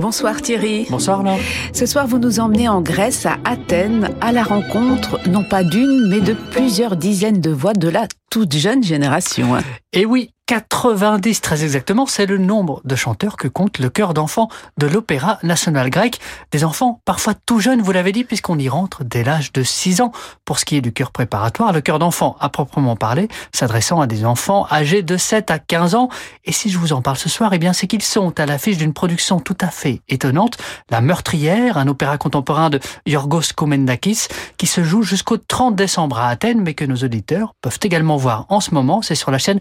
Bonsoir 0.00 0.42
Thierry. 0.42 0.86
Bonsoir 0.90 1.22
Laure. 1.22 1.38
Ce 1.72 1.86
soir, 1.86 2.08
vous 2.08 2.18
nous 2.18 2.40
emmenez 2.40 2.68
en 2.68 2.80
Grèce, 2.80 3.26
à 3.26 3.36
Athènes, 3.44 4.10
à 4.20 4.32
la 4.32 4.42
rencontre, 4.42 5.20
non 5.28 5.44
pas 5.44 5.62
d'une, 5.62 6.08
mais 6.08 6.20
de 6.20 6.34
plusieurs 6.50 6.96
dizaines 6.96 7.40
de 7.40 7.50
voix 7.50 7.74
de 7.74 7.88
la 7.88 8.08
toute 8.28 8.56
jeune 8.56 8.82
génération. 8.82 9.56
Et 9.92 10.04
oui, 10.04 10.30
90 10.48 11.42
très 11.42 11.62
exactement, 11.62 12.06
c'est 12.06 12.24
le 12.24 12.38
nombre 12.38 12.80
de 12.86 12.96
chanteurs 12.96 13.36
que 13.36 13.48
compte 13.48 13.78
le 13.78 13.90
chœur 13.90 14.14
d'enfants 14.14 14.48
de 14.78 14.86
l'Opéra 14.86 15.38
national 15.42 15.90
grec. 15.90 16.20
Des 16.52 16.64
enfants 16.64 17.02
parfois 17.04 17.34
tout 17.34 17.60
jeunes, 17.60 17.82
vous 17.82 17.92
l'avez 17.92 18.12
dit, 18.12 18.24
puisqu'on 18.24 18.58
y 18.58 18.66
rentre 18.66 19.04
dès 19.04 19.24
l'âge 19.24 19.52
de 19.52 19.62
6 19.62 20.00
ans. 20.00 20.10
Pour 20.46 20.58
ce 20.58 20.64
qui 20.64 20.76
est 20.76 20.80
du 20.80 20.90
chœur 20.90 21.10
préparatoire, 21.10 21.74
le 21.74 21.82
chœur 21.82 21.98
d'enfants, 21.98 22.34
à 22.40 22.48
proprement 22.48 22.96
parler, 22.96 23.28
s'adressant 23.54 24.00
à 24.00 24.06
des 24.06 24.24
enfants 24.24 24.66
âgés 24.70 25.02
de 25.02 25.18
7 25.18 25.50
à 25.50 25.58
15 25.58 25.94
ans. 25.94 26.08
Et 26.46 26.52
si 26.52 26.70
je 26.70 26.78
vous 26.78 26.94
en 26.94 27.02
parle 27.02 27.18
ce 27.18 27.28
soir, 27.28 27.52
eh 27.52 27.58
bien 27.58 27.74
c'est 27.74 27.86
qu'ils 27.86 28.00
sont 28.00 28.40
à 28.40 28.46
l'affiche 28.46 28.78
d'une 28.78 28.94
production 28.94 29.40
tout 29.40 29.58
à 29.60 29.68
fait 29.68 30.00
étonnante, 30.08 30.56
La 30.88 31.02
Meurtrière, 31.02 31.76
un 31.76 31.88
opéra 31.88 32.16
contemporain 32.16 32.70
de 32.70 32.80
Yorgos 33.04 33.52
Komendakis, 33.54 34.28
qui 34.56 34.66
se 34.66 34.82
joue 34.82 35.02
jusqu'au 35.02 35.36
30 35.36 35.76
décembre 35.76 36.18
à 36.18 36.28
Athènes, 36.30 36.62
mais 36.62 36.72
que 36.72 36.86
nos 36.86 36.96
auditeurs 36.96 37.52
peuvent 37.60 37.80
également 37.82 38.16
voir 38.16 38.46
en 38.48 38.60
ce 38.60 38.72
moment. 38.72 39.02
C'est 39.02 39.14
sur 39.14 39.30
la 39.30 39.36
chaîne 39.36 39.60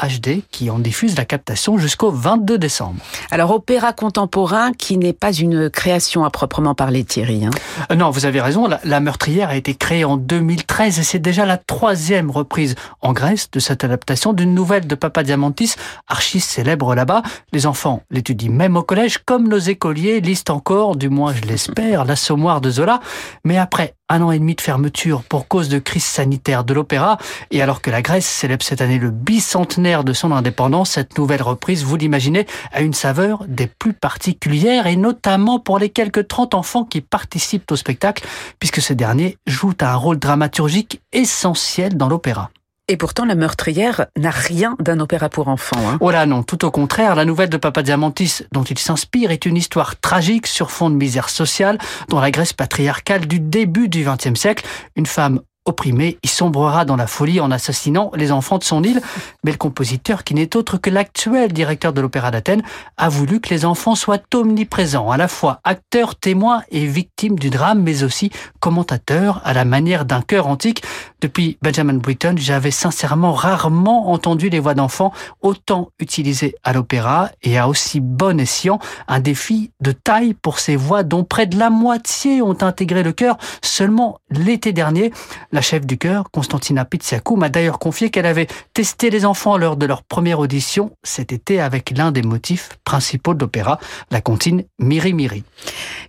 HD 0.00 0.42
qui 0.50 0.70
en 0.70 0.78
diffuse 0.78 1.16
la 1.16 1.24
captation 1.24 1.78
jusqu'au 1.78 2.10
22 2.10 2.58
décembre. 2.58 3.00
Alors 3.30 3.50
opéra 3.50 3.92
contemporain 3.92 4.72
qui 4.72 4.96
n'est 4.98 5.12
pas 5.12 5.32
une 5.32 5.70
création 5.70 6.24
à 6.24 6.30
proprement 6.30 6.74
parler 6.74 7.04
Thierry. 7.04 7.46
Hein. 7.46 7.50
Euh, 7.90 7.94
non, 7.96 8.10
vous 8.10 8.26
avez 8.26 8.40
raison, 8.40 8.68
la, 8.68 9.00
meurtrière 9.00 9.48
a 9.48 9.56
été 9.56 9.74
créée 9.74 10.04
en 10.04 10.16
2013 10.16 10.98
et 10.98 11.02
c'est 11.02 11.18
déjà 11.18 11.46
la 11.46 11.56
troisième 11.56 12.30
reprise 12.30 12.74
en 13.00 13.12
Grèce 13.12 13.50
de 13.50 13.60
cette 13.60 13.84
adaptation 13.84 14.32
d'une 14.32 14.54
nouvelle 14.54 14.86
de 14.86 14.94
Papa 14.94 15.22
Diamantis, 15.22 15.74
archi 16.06 16.40
célèbre 16.40 16.94
là-bas. 16.94 17.22
Les 17.52 17.66
enfants 17.66 18.02
l'étudient 18.10 18.50
même 18.50 18.76
au 18.76 18.82
collège, 18.82 19.18
comme 19.18 19.48
nos 19.48 19.58
écoliers 19.58 20.20
lisent 20.20 20.44
encore, 20.48 20.96
du 20.96 21.08
moins 21.08 21.34
je 21.34 21.42
l'espère, 21.42 22.04
l'assommoir 22.04 22.60
de 22.60 22.70
Zola. 22.70 23.00
Mais 23.44 23.58
après 23.58 23.95
un 24.08 24.22
an 24.22 24.30
et 24.30 24.38
demi 24.38 24.54
de 24.54 24.60
fermeture 24.60 25.22
pour 25.22 25.48
cause 25.48 25.68
de 25.68 25.78
crise 25.78 26.04
sanitaire 26.04 26.64
de 26.64 26.74
l'opéra, 26.74 27.18
et 27.50 27.62
alors 27.62 27.82
que 27.82 27.90
la 27.90 28.02
Grèce 28.02 28.26
célèbre 28.26 28.64
cette 28.64 28.80
année 28.80 28.98
le 28.98 29.10
bicentenaire 29.10 30.04
de 30.04 30.12
son 30.12 30.32
indépendance, 30.32 30.90
cette 30.90 31.18
nouvelle 31.18 31.42
reprise, 31.42 31.84
vous 31.84 31.96
l'imaginez, 31.96 32.46
a 32.72 32.82
une 32.82 32.94
saveur 32.94 33.44
des 33.48 33.66
plus 33.66 33.92
particulières, 33.92 34.86
et 34.86 34.96
notamment 34.96 35.58
pour 35.58 35.78
les 35.78 35.90
quelques 35.90 36.28
30 36.28 36.54
enfants 36.54 36.84
qui 36.84 37.00
participent 37.00 37.70
au 37.70 37.76
spectacle, 37.76 38.26
puisque 38.60 38.80
ces 38.80 38.94
derniers 38.94 39.38
jouent 39.46 39.74
un 39.80 39.94
rôle 39.94 40.18
dramaturgique 40.18 41.00
essentiel 41.12 41.96
dans 41.96 42.08
l'opéra. 42.08 42.50
Et 42.88 42.96
pourtant, 42.96 43.24
La 43.24 43.34
meurtrière 43.34 44.06
n'a 44.16 44.30
rien 44.30 44.76
d'un 44.78 45.00
opéra 45.00 45.28
pour 45.28 45.48
enfants. 45.48 45.80
Hein. 45.88 45.98
Oh 46.00 46.12
là 46.12 46.24
non, 46.24 46.44
tout 46.44 46.64
au 46.64 46.70
contraire, 46.70 47.16
la 47.16 47.24
nouvelle 47.24 47.48
de 47.48 47.56
Papa 47.56 47.82
Diamantis 47.82 48.42
dont 48.52 48.62
il 48.62 48.78
s'inspire 48.78 49.32
est 49.32 49.44
une 49.44 49.56
histoire 49.56 49.98
tragique 49.98 50.46
sur 50.46 50.70
fond 50.70 50.88
de 50.88 50.94
misère 50.94 51.28
sociale 51.28 51.78
dans 52.08 52.20
la 52.20 52.30
Grèce 52.30 52.52
patriarcale 52.52 53.26
du 53.26 53.40
début 53.40 53.88
du 53.88 54.04
XXe 54.04 54.38
siècle. 54.38 54.64
Une 54.94 55.06
femme 55.06 55.40
opprimé, 55.66 56.18
il 56.22 56.30
sombrera 56.30 56.84
dans 56.84 56.96
la 56.96 57.06
folie 57.06 57.40
en 57.40 57.50
assassinant 57.50 58.10
les 58.14 58.32
enfants 58.32 58.58
de 58.58 58.64
son 58.64 58.82
île. 58.82 59.02
Mais 59.44 59.50
le 59.50 59.58
compositeur, 59.58 60.24
qui 60.24 60.34
n'est 60.34 60.56
autre 60.56 60.78
que 60.78 60.90
l'actuel 60.90 61.52
directeur 61.52 61.92
de 61.92 62.00
l'Opéra 62.00 62.30
d'Athènes, 62.30 62.62
a 62.96 63.08
voulu 63.08 63.40
que 63.40 63.50
les 63.50 63.64
enfants 63.64 63.96
soient 63.96 64.22
omniprésents, 64.32 65.10
à 65.10 65.16
la 65.16 65.28
fois 65.28 65.60
acteurs, 65.64 66.14
témoins 66.14 66.62
et 66.70 66.86
victimes 66.86 67.38
du 67.38 67.50
drame, 67.50 67.82
mais 67.82 68.04
aussi 68.04 68.30
commentateurs 68.60 69.42
à 69.44 69.52
la 69.52 69.64
manière 69.64 70.04
d'un 70.04 70.22
chœur 70.22 70.46
antique. 70.46 70.82
Depuis 71.26 71.58
Benjamin 71.60 71.94
Britten, 71.94 72.38
j'avais 72.38 72.70
sincèrement 72.70 73.32
rarement 73.32 74.12
entendu 74.12 74.48
les 74.48 74.60
voix 74.60 74.74
d'enfants 74.74 75.12
autant 75.42 75.90
utilisées 75.98 76.54
à 76.62 76.72
l'opéra 76.72 77.30
et 77.42 77.58
à 77.58 77.66
aussi 77.66 77.98
bon 77.98 78.38
escient 78.38 78.78
un 79.08 79.18
défi 79.18 79.72
de 79.80 79.90
taille 79.90 80.34
pour 80.34 80.60
ces 80.60 80.76
voix 80.76 81.02
dont 81.02 81.24
près 81.24 81.46
de 81.46 81.58
la 81.58 81.68
moitié 81.68 82.42
ont 82.42 82.56
intégré 82.62 83.02
le 83.02 83.10
chœur 83.10 83.38
seulement 83.60 84.20
l'été 84.30 84.72
dernier. 84.72 85.10
La 85.50 85.62
chef 85.62 85.84
du 85.84 85.98
chœur, 85.98 86.30
Constantina 86.30 86.84
Pizziakou, 86.84 87.34
m'a 87.34 87.48
d'ailleurs 87.48 87.80
confié 87.80 88.10
qu'elle 88.10 88.24
avait 88.24 88.46
testé 88.72 89.10
les 89.10 89.24
enfants 89.24 89.58
lors 89.58 89.76
de 89.76 89.86
leur 89.86 90.04
première 90.04 90.38
audition 90.38 90.92
cet 91.02 91.32
été 91.32 91.60
avec 91.60 91.90
l'un 91.90 92.12
des 92.12 92.22
motifs 92.22 92.68
principaux 92.84 93.34
de 93.34 93.40
l'opéra, 93.40 93.80
la 94.12 94.20
comptine 94.20 94.62
Miri 94.78 95.12
Miri. 95.12 95.42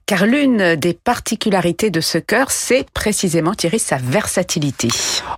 Car 0.05 0.27
l'une 0.27 0.75
des 0.75 0.93
particularités 0.93 1.89
de 1.89 2.01
ce 2.01 2.19
chœur, 2.19 2.51
c'est 2.51 2.87
précisément, 2.91 3.55
Thierry, 3.55 3.79
sa 3.79 3.97
versatilité. 3.97 4.89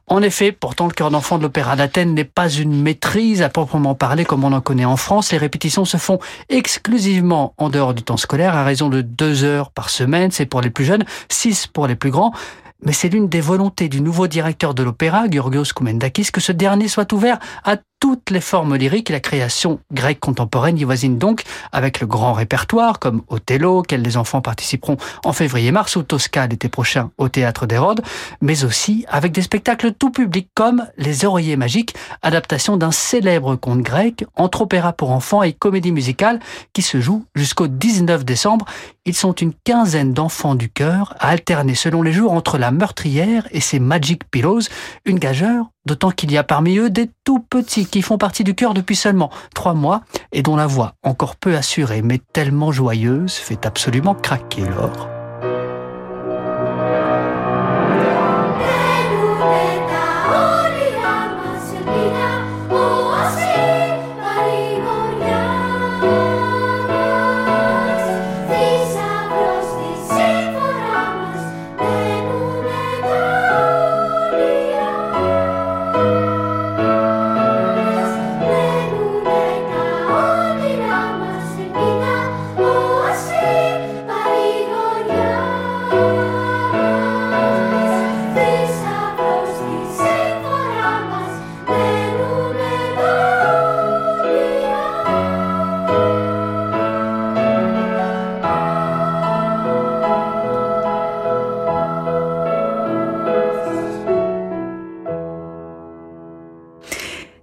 En 0.08 0.22
effet, 0.22 0.52
pourtant, 0.52 0.88
le 0.88 0.94
chœur 0.94 1.12
d'enfant 1.12 1.38
de 1.38 1.44
l'Opéra 1.44 1.76
d'Athènes 1.76 2.14
n'est 2.14 2.24
pas 2.24 2.50
une 2.50 2.82
maîtrise 2.82 3.42
à 3.42 3.50
proprement 3.50 3.96
parler 3.96 4.26
comme 4.26 4.44
on 4.44 4.54
en 4.54 4.62
connaît 4.62 4.86
en 4.86 4.98
France. 4.98 5.32
Les 5.32 5.38
répétitions 5.38 5.86
se 5.86 5.98
font 5.98 6.20
exclusivement 6.50 7.54
en 7.58 7.70
dehors 7.70 7.94
du 7.94 8.04
temps 8.04 8.18
scolaire 8.18 8.56
à 8.56 8.64
raison 8.64 8.90
de 8.90 9.02
deux 9.02 9.44
heures 9.44 9.72
par 9.72 9.90
semaine. 9.90 10.32
C'est 10.32 10.46
pour 10.46 10.62
les 10.62 10.70
plus 10.70 10.86
jeunes, 10.86 11.06
six 11.30 11.68
pour 11.68 11.88
les 11.88 11.96
plus 11.96 12.12
grands 12.12 12.34
mais 12.82 12.94
c'est 12.94 13.10
l'une 13.10 13.28
des 13.28 13.42
volontés 13.42 13.90
du 13.90 14.02
nouveau 14.02 14.28
directeur 14.28 14.74
de 14.74 14.84
l'opéra, 14.84 15.26
Georgios 15.30 15.74
Koumendakis, 15.76 16.32
que 16.32 16.40
ce 16.40 16.52
dernier 16.52 16.88
soit 16.88 17.12
ouvert 17.12 17.38
à 17.66 17.76
toutes 18.00 18.30
les 18.30 18.42
formes 18.42 18.76
lyriques. 18.76 19.10
La 19.10 19.20
création 19.20 19.80
grecque 19.94 20.20
contemporaine 20.20 20.78
y 20.78 20.84
voisine 20.84 21.18
donc 21.18 21.44
avec 21.72 22.00
le 22.00 22.08
grand 22.08 22.34
répertoire 22.34 23.00
comme 23.00 23.24
Othello, 23.28 23.80
auquel 23.80 24.02
les 24.02 24.18
enfants 24.18 24.42
participeront 24.42 24.98
en 25.26 25.34
février-mars, 25.34 25.96
ou 25.96 26.04
Tosca 26.04 26.48
l'été 26.48 26.70
prochain 26.70 27.12
au 27.18 27.30
Théâtre 27.30 27.66
des 27.66 27.78
Rhodes, 27.78 28.02
mais 28.42 28.64
aussi 28.64 29.06
avec 29.10 29.32
des 29.32 29.42
spectacles 29.42 29.94
tout 29.94 30.12
public 30.12 30.50
comme 30.56 30.88
Les 30.98 31.26
Oreillers 31.26 31.58
Magiques, 31.58 31.96
adaptation 32.22 32.78
d'un 32.78 32.92
célèbre 32.92 33.56
conte 33.56 33.82
grec 33.82 34.26
entre 34.36 34.62
opéra 34.62 34.94
pour 34.94 35.12
enfants 35.12 35.44
et 35.44 35.54
comédie 35.54 35.92
musicale 35.92 36.40
qui 36.74 36.82
se 36.82 37.02
joue 37.02 37.26
jusqu'au 37.36 37.68
19 37.68 38.24
décembre. 38.26 38.66
Ils 39.06 39.16
sont 39.16 39.34
une 39.34 39.54
quinzaine 39.64 40.14
d'enfants 40.14 40.56
du 40.56 40.70
cœur 40.70 41.16
à 41.20 41.30
alterner 41.30 41.76
selon 41.76 42.02
les 42.02 42.14
jours 42.14 42.32
entre 42.32 42.58
la 42.58 42.72
meurtrière 42.72 43.48
et 43.52 43.62
ses 43.62 43.80
Magic 43.80 44.24
Pillows, 44.30 44.62
une 45.06 45.20
gageure 45.20 45.66
d'autant 45.86 46.12
qu'il 46.12 46.32
y 46.32 46.38
a 46.38 46.44
parmi 46.44 46.78
eux 46.78 46.89
des 46.89 47.10
tout 47.24 47.39
petits 47.39 47.86
qui 47.86 48.02
font 48.02 48.18
partie 48.18 48.44
du 48.44 48.56
cœur 48.56 48.74
depuis 48.74 48.96
seulement 48.96 49.32
trois 49.54 49.74
mois 49.74 50.02
et 50.32 50.42
dont 50.42 50.56
la 50.56 50.68
voix, 50.68 50.94
encore 51.04 51.36
peu 51.36 51.56
assurée 51.56 52.02
mais 52.02 52.20
tellement 52.34 52.72
joyeuse, 52.72 53.34
fait 53.34 53.65
absolument 53.65 54.15
craquer 54.15 54.62
l'or. 54.62 55.19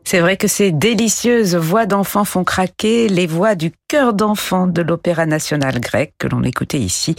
C'est 0.08 0.20
vrai 0.20 0.36
que 0.36 0.46
ces 0.46 0.70
délicieuses 0.70 1.56
voix 1.56 1.84
d'enfants 1.84 2.24
font 2.24 2.44
craquer 2.44 3.08
les 3.08 3.26
voix 3.26 3.56
du 3.56 3.72
cœur 3.88 4.12
d'enfant 4.12 4.68
de 4.68 4.80
l'Opéra 4.80 5.26
national 5.26 5.80
grec 5.80 6.14
que 6.18 6.28
l'on 6.28 6.44
écoutait 6.44 6.78
ici 6.78 7.16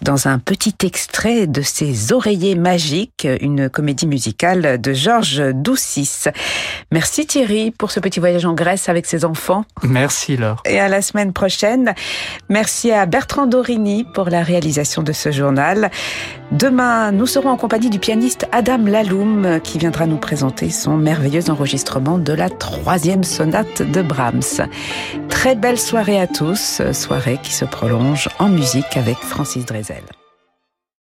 dans 0.00 0.26
un 0.26 0.38
petit 0.38 0.74
extrait 0.82 1.46
de 1.46 1.60
ses 1.60 2.14
oreillers 2.14 2.54
magiques, 2.54 3.28
une 3.42 3.68
comédie 3.68 4.06
musicale 4.06 4.80
de 4.80 4.92
Georges 4.94 5.52
Doucis. 5.52 6.24
Merci 6.90 7.26
Thierry 7.26 7.72
pour 7.72 7.90
ce 7.90 8.00
petit 8.00 8.20
voyage 8.20 8.46
en 8.46 8.54
Grèce 8.54 8.88
avec 8.88 9.04
ses 9.04 9.26
enfants. 9.26 9.66
Merci 9.82 10.38
Laure. 10.38 10.62
Et 10.64 10.80
à 10.80 10.88
la 10.88 11.02
semaine 11.02 11.34
prochaine. 11.34 11.94
Merci 12.48 12.90
à 12.90 13.04
Bertrand 13.04 13.46
Dorini 13.46 14.06
pour 14.14 14.30
la 14.30 14.42
réalisation 14.42 15.02
de 15.02 15.12
ce 15.12 15.30
journal. 15.30 15.90
Demain, 16.52 17.12
nous 17.12 17.26
serons 17.26 17.50
en 17.50 17.56
compagnie 17.56 17.90
du 17.90 17.98
pianiste 17.98 18.46
Adam 18.50 18.78
Laloum 18.78 19.60
qui 19.62 19.78
viendra 19.78 20.06
nous 20.06 20.16
présenter 20.16 20.70
son 20.70 20.96
merveilleux 20.96 21.50
enregistrement 21.50 22.18
de 22.30 22.34
la 22.36 22.48
troisième 22.48 23.24
sonate 23.24 23.82
de 23.82 24.02
Brahms. 24.02 24.68
Très 25.28 25.56
belle 25.56 25.80
soirée 25.80 26.20
à 26.20 26.28
tous, 26.28 26.80
soirée 26.92 27.40
qui 27.42 27.52
se 27.52 27.64
prolonge 27.64 28.28
en 28.38 28.48
musique 28.48 28.96
avec 28.96 29.16
Francis 29.16 29.66
Drezel. 29.66 30.04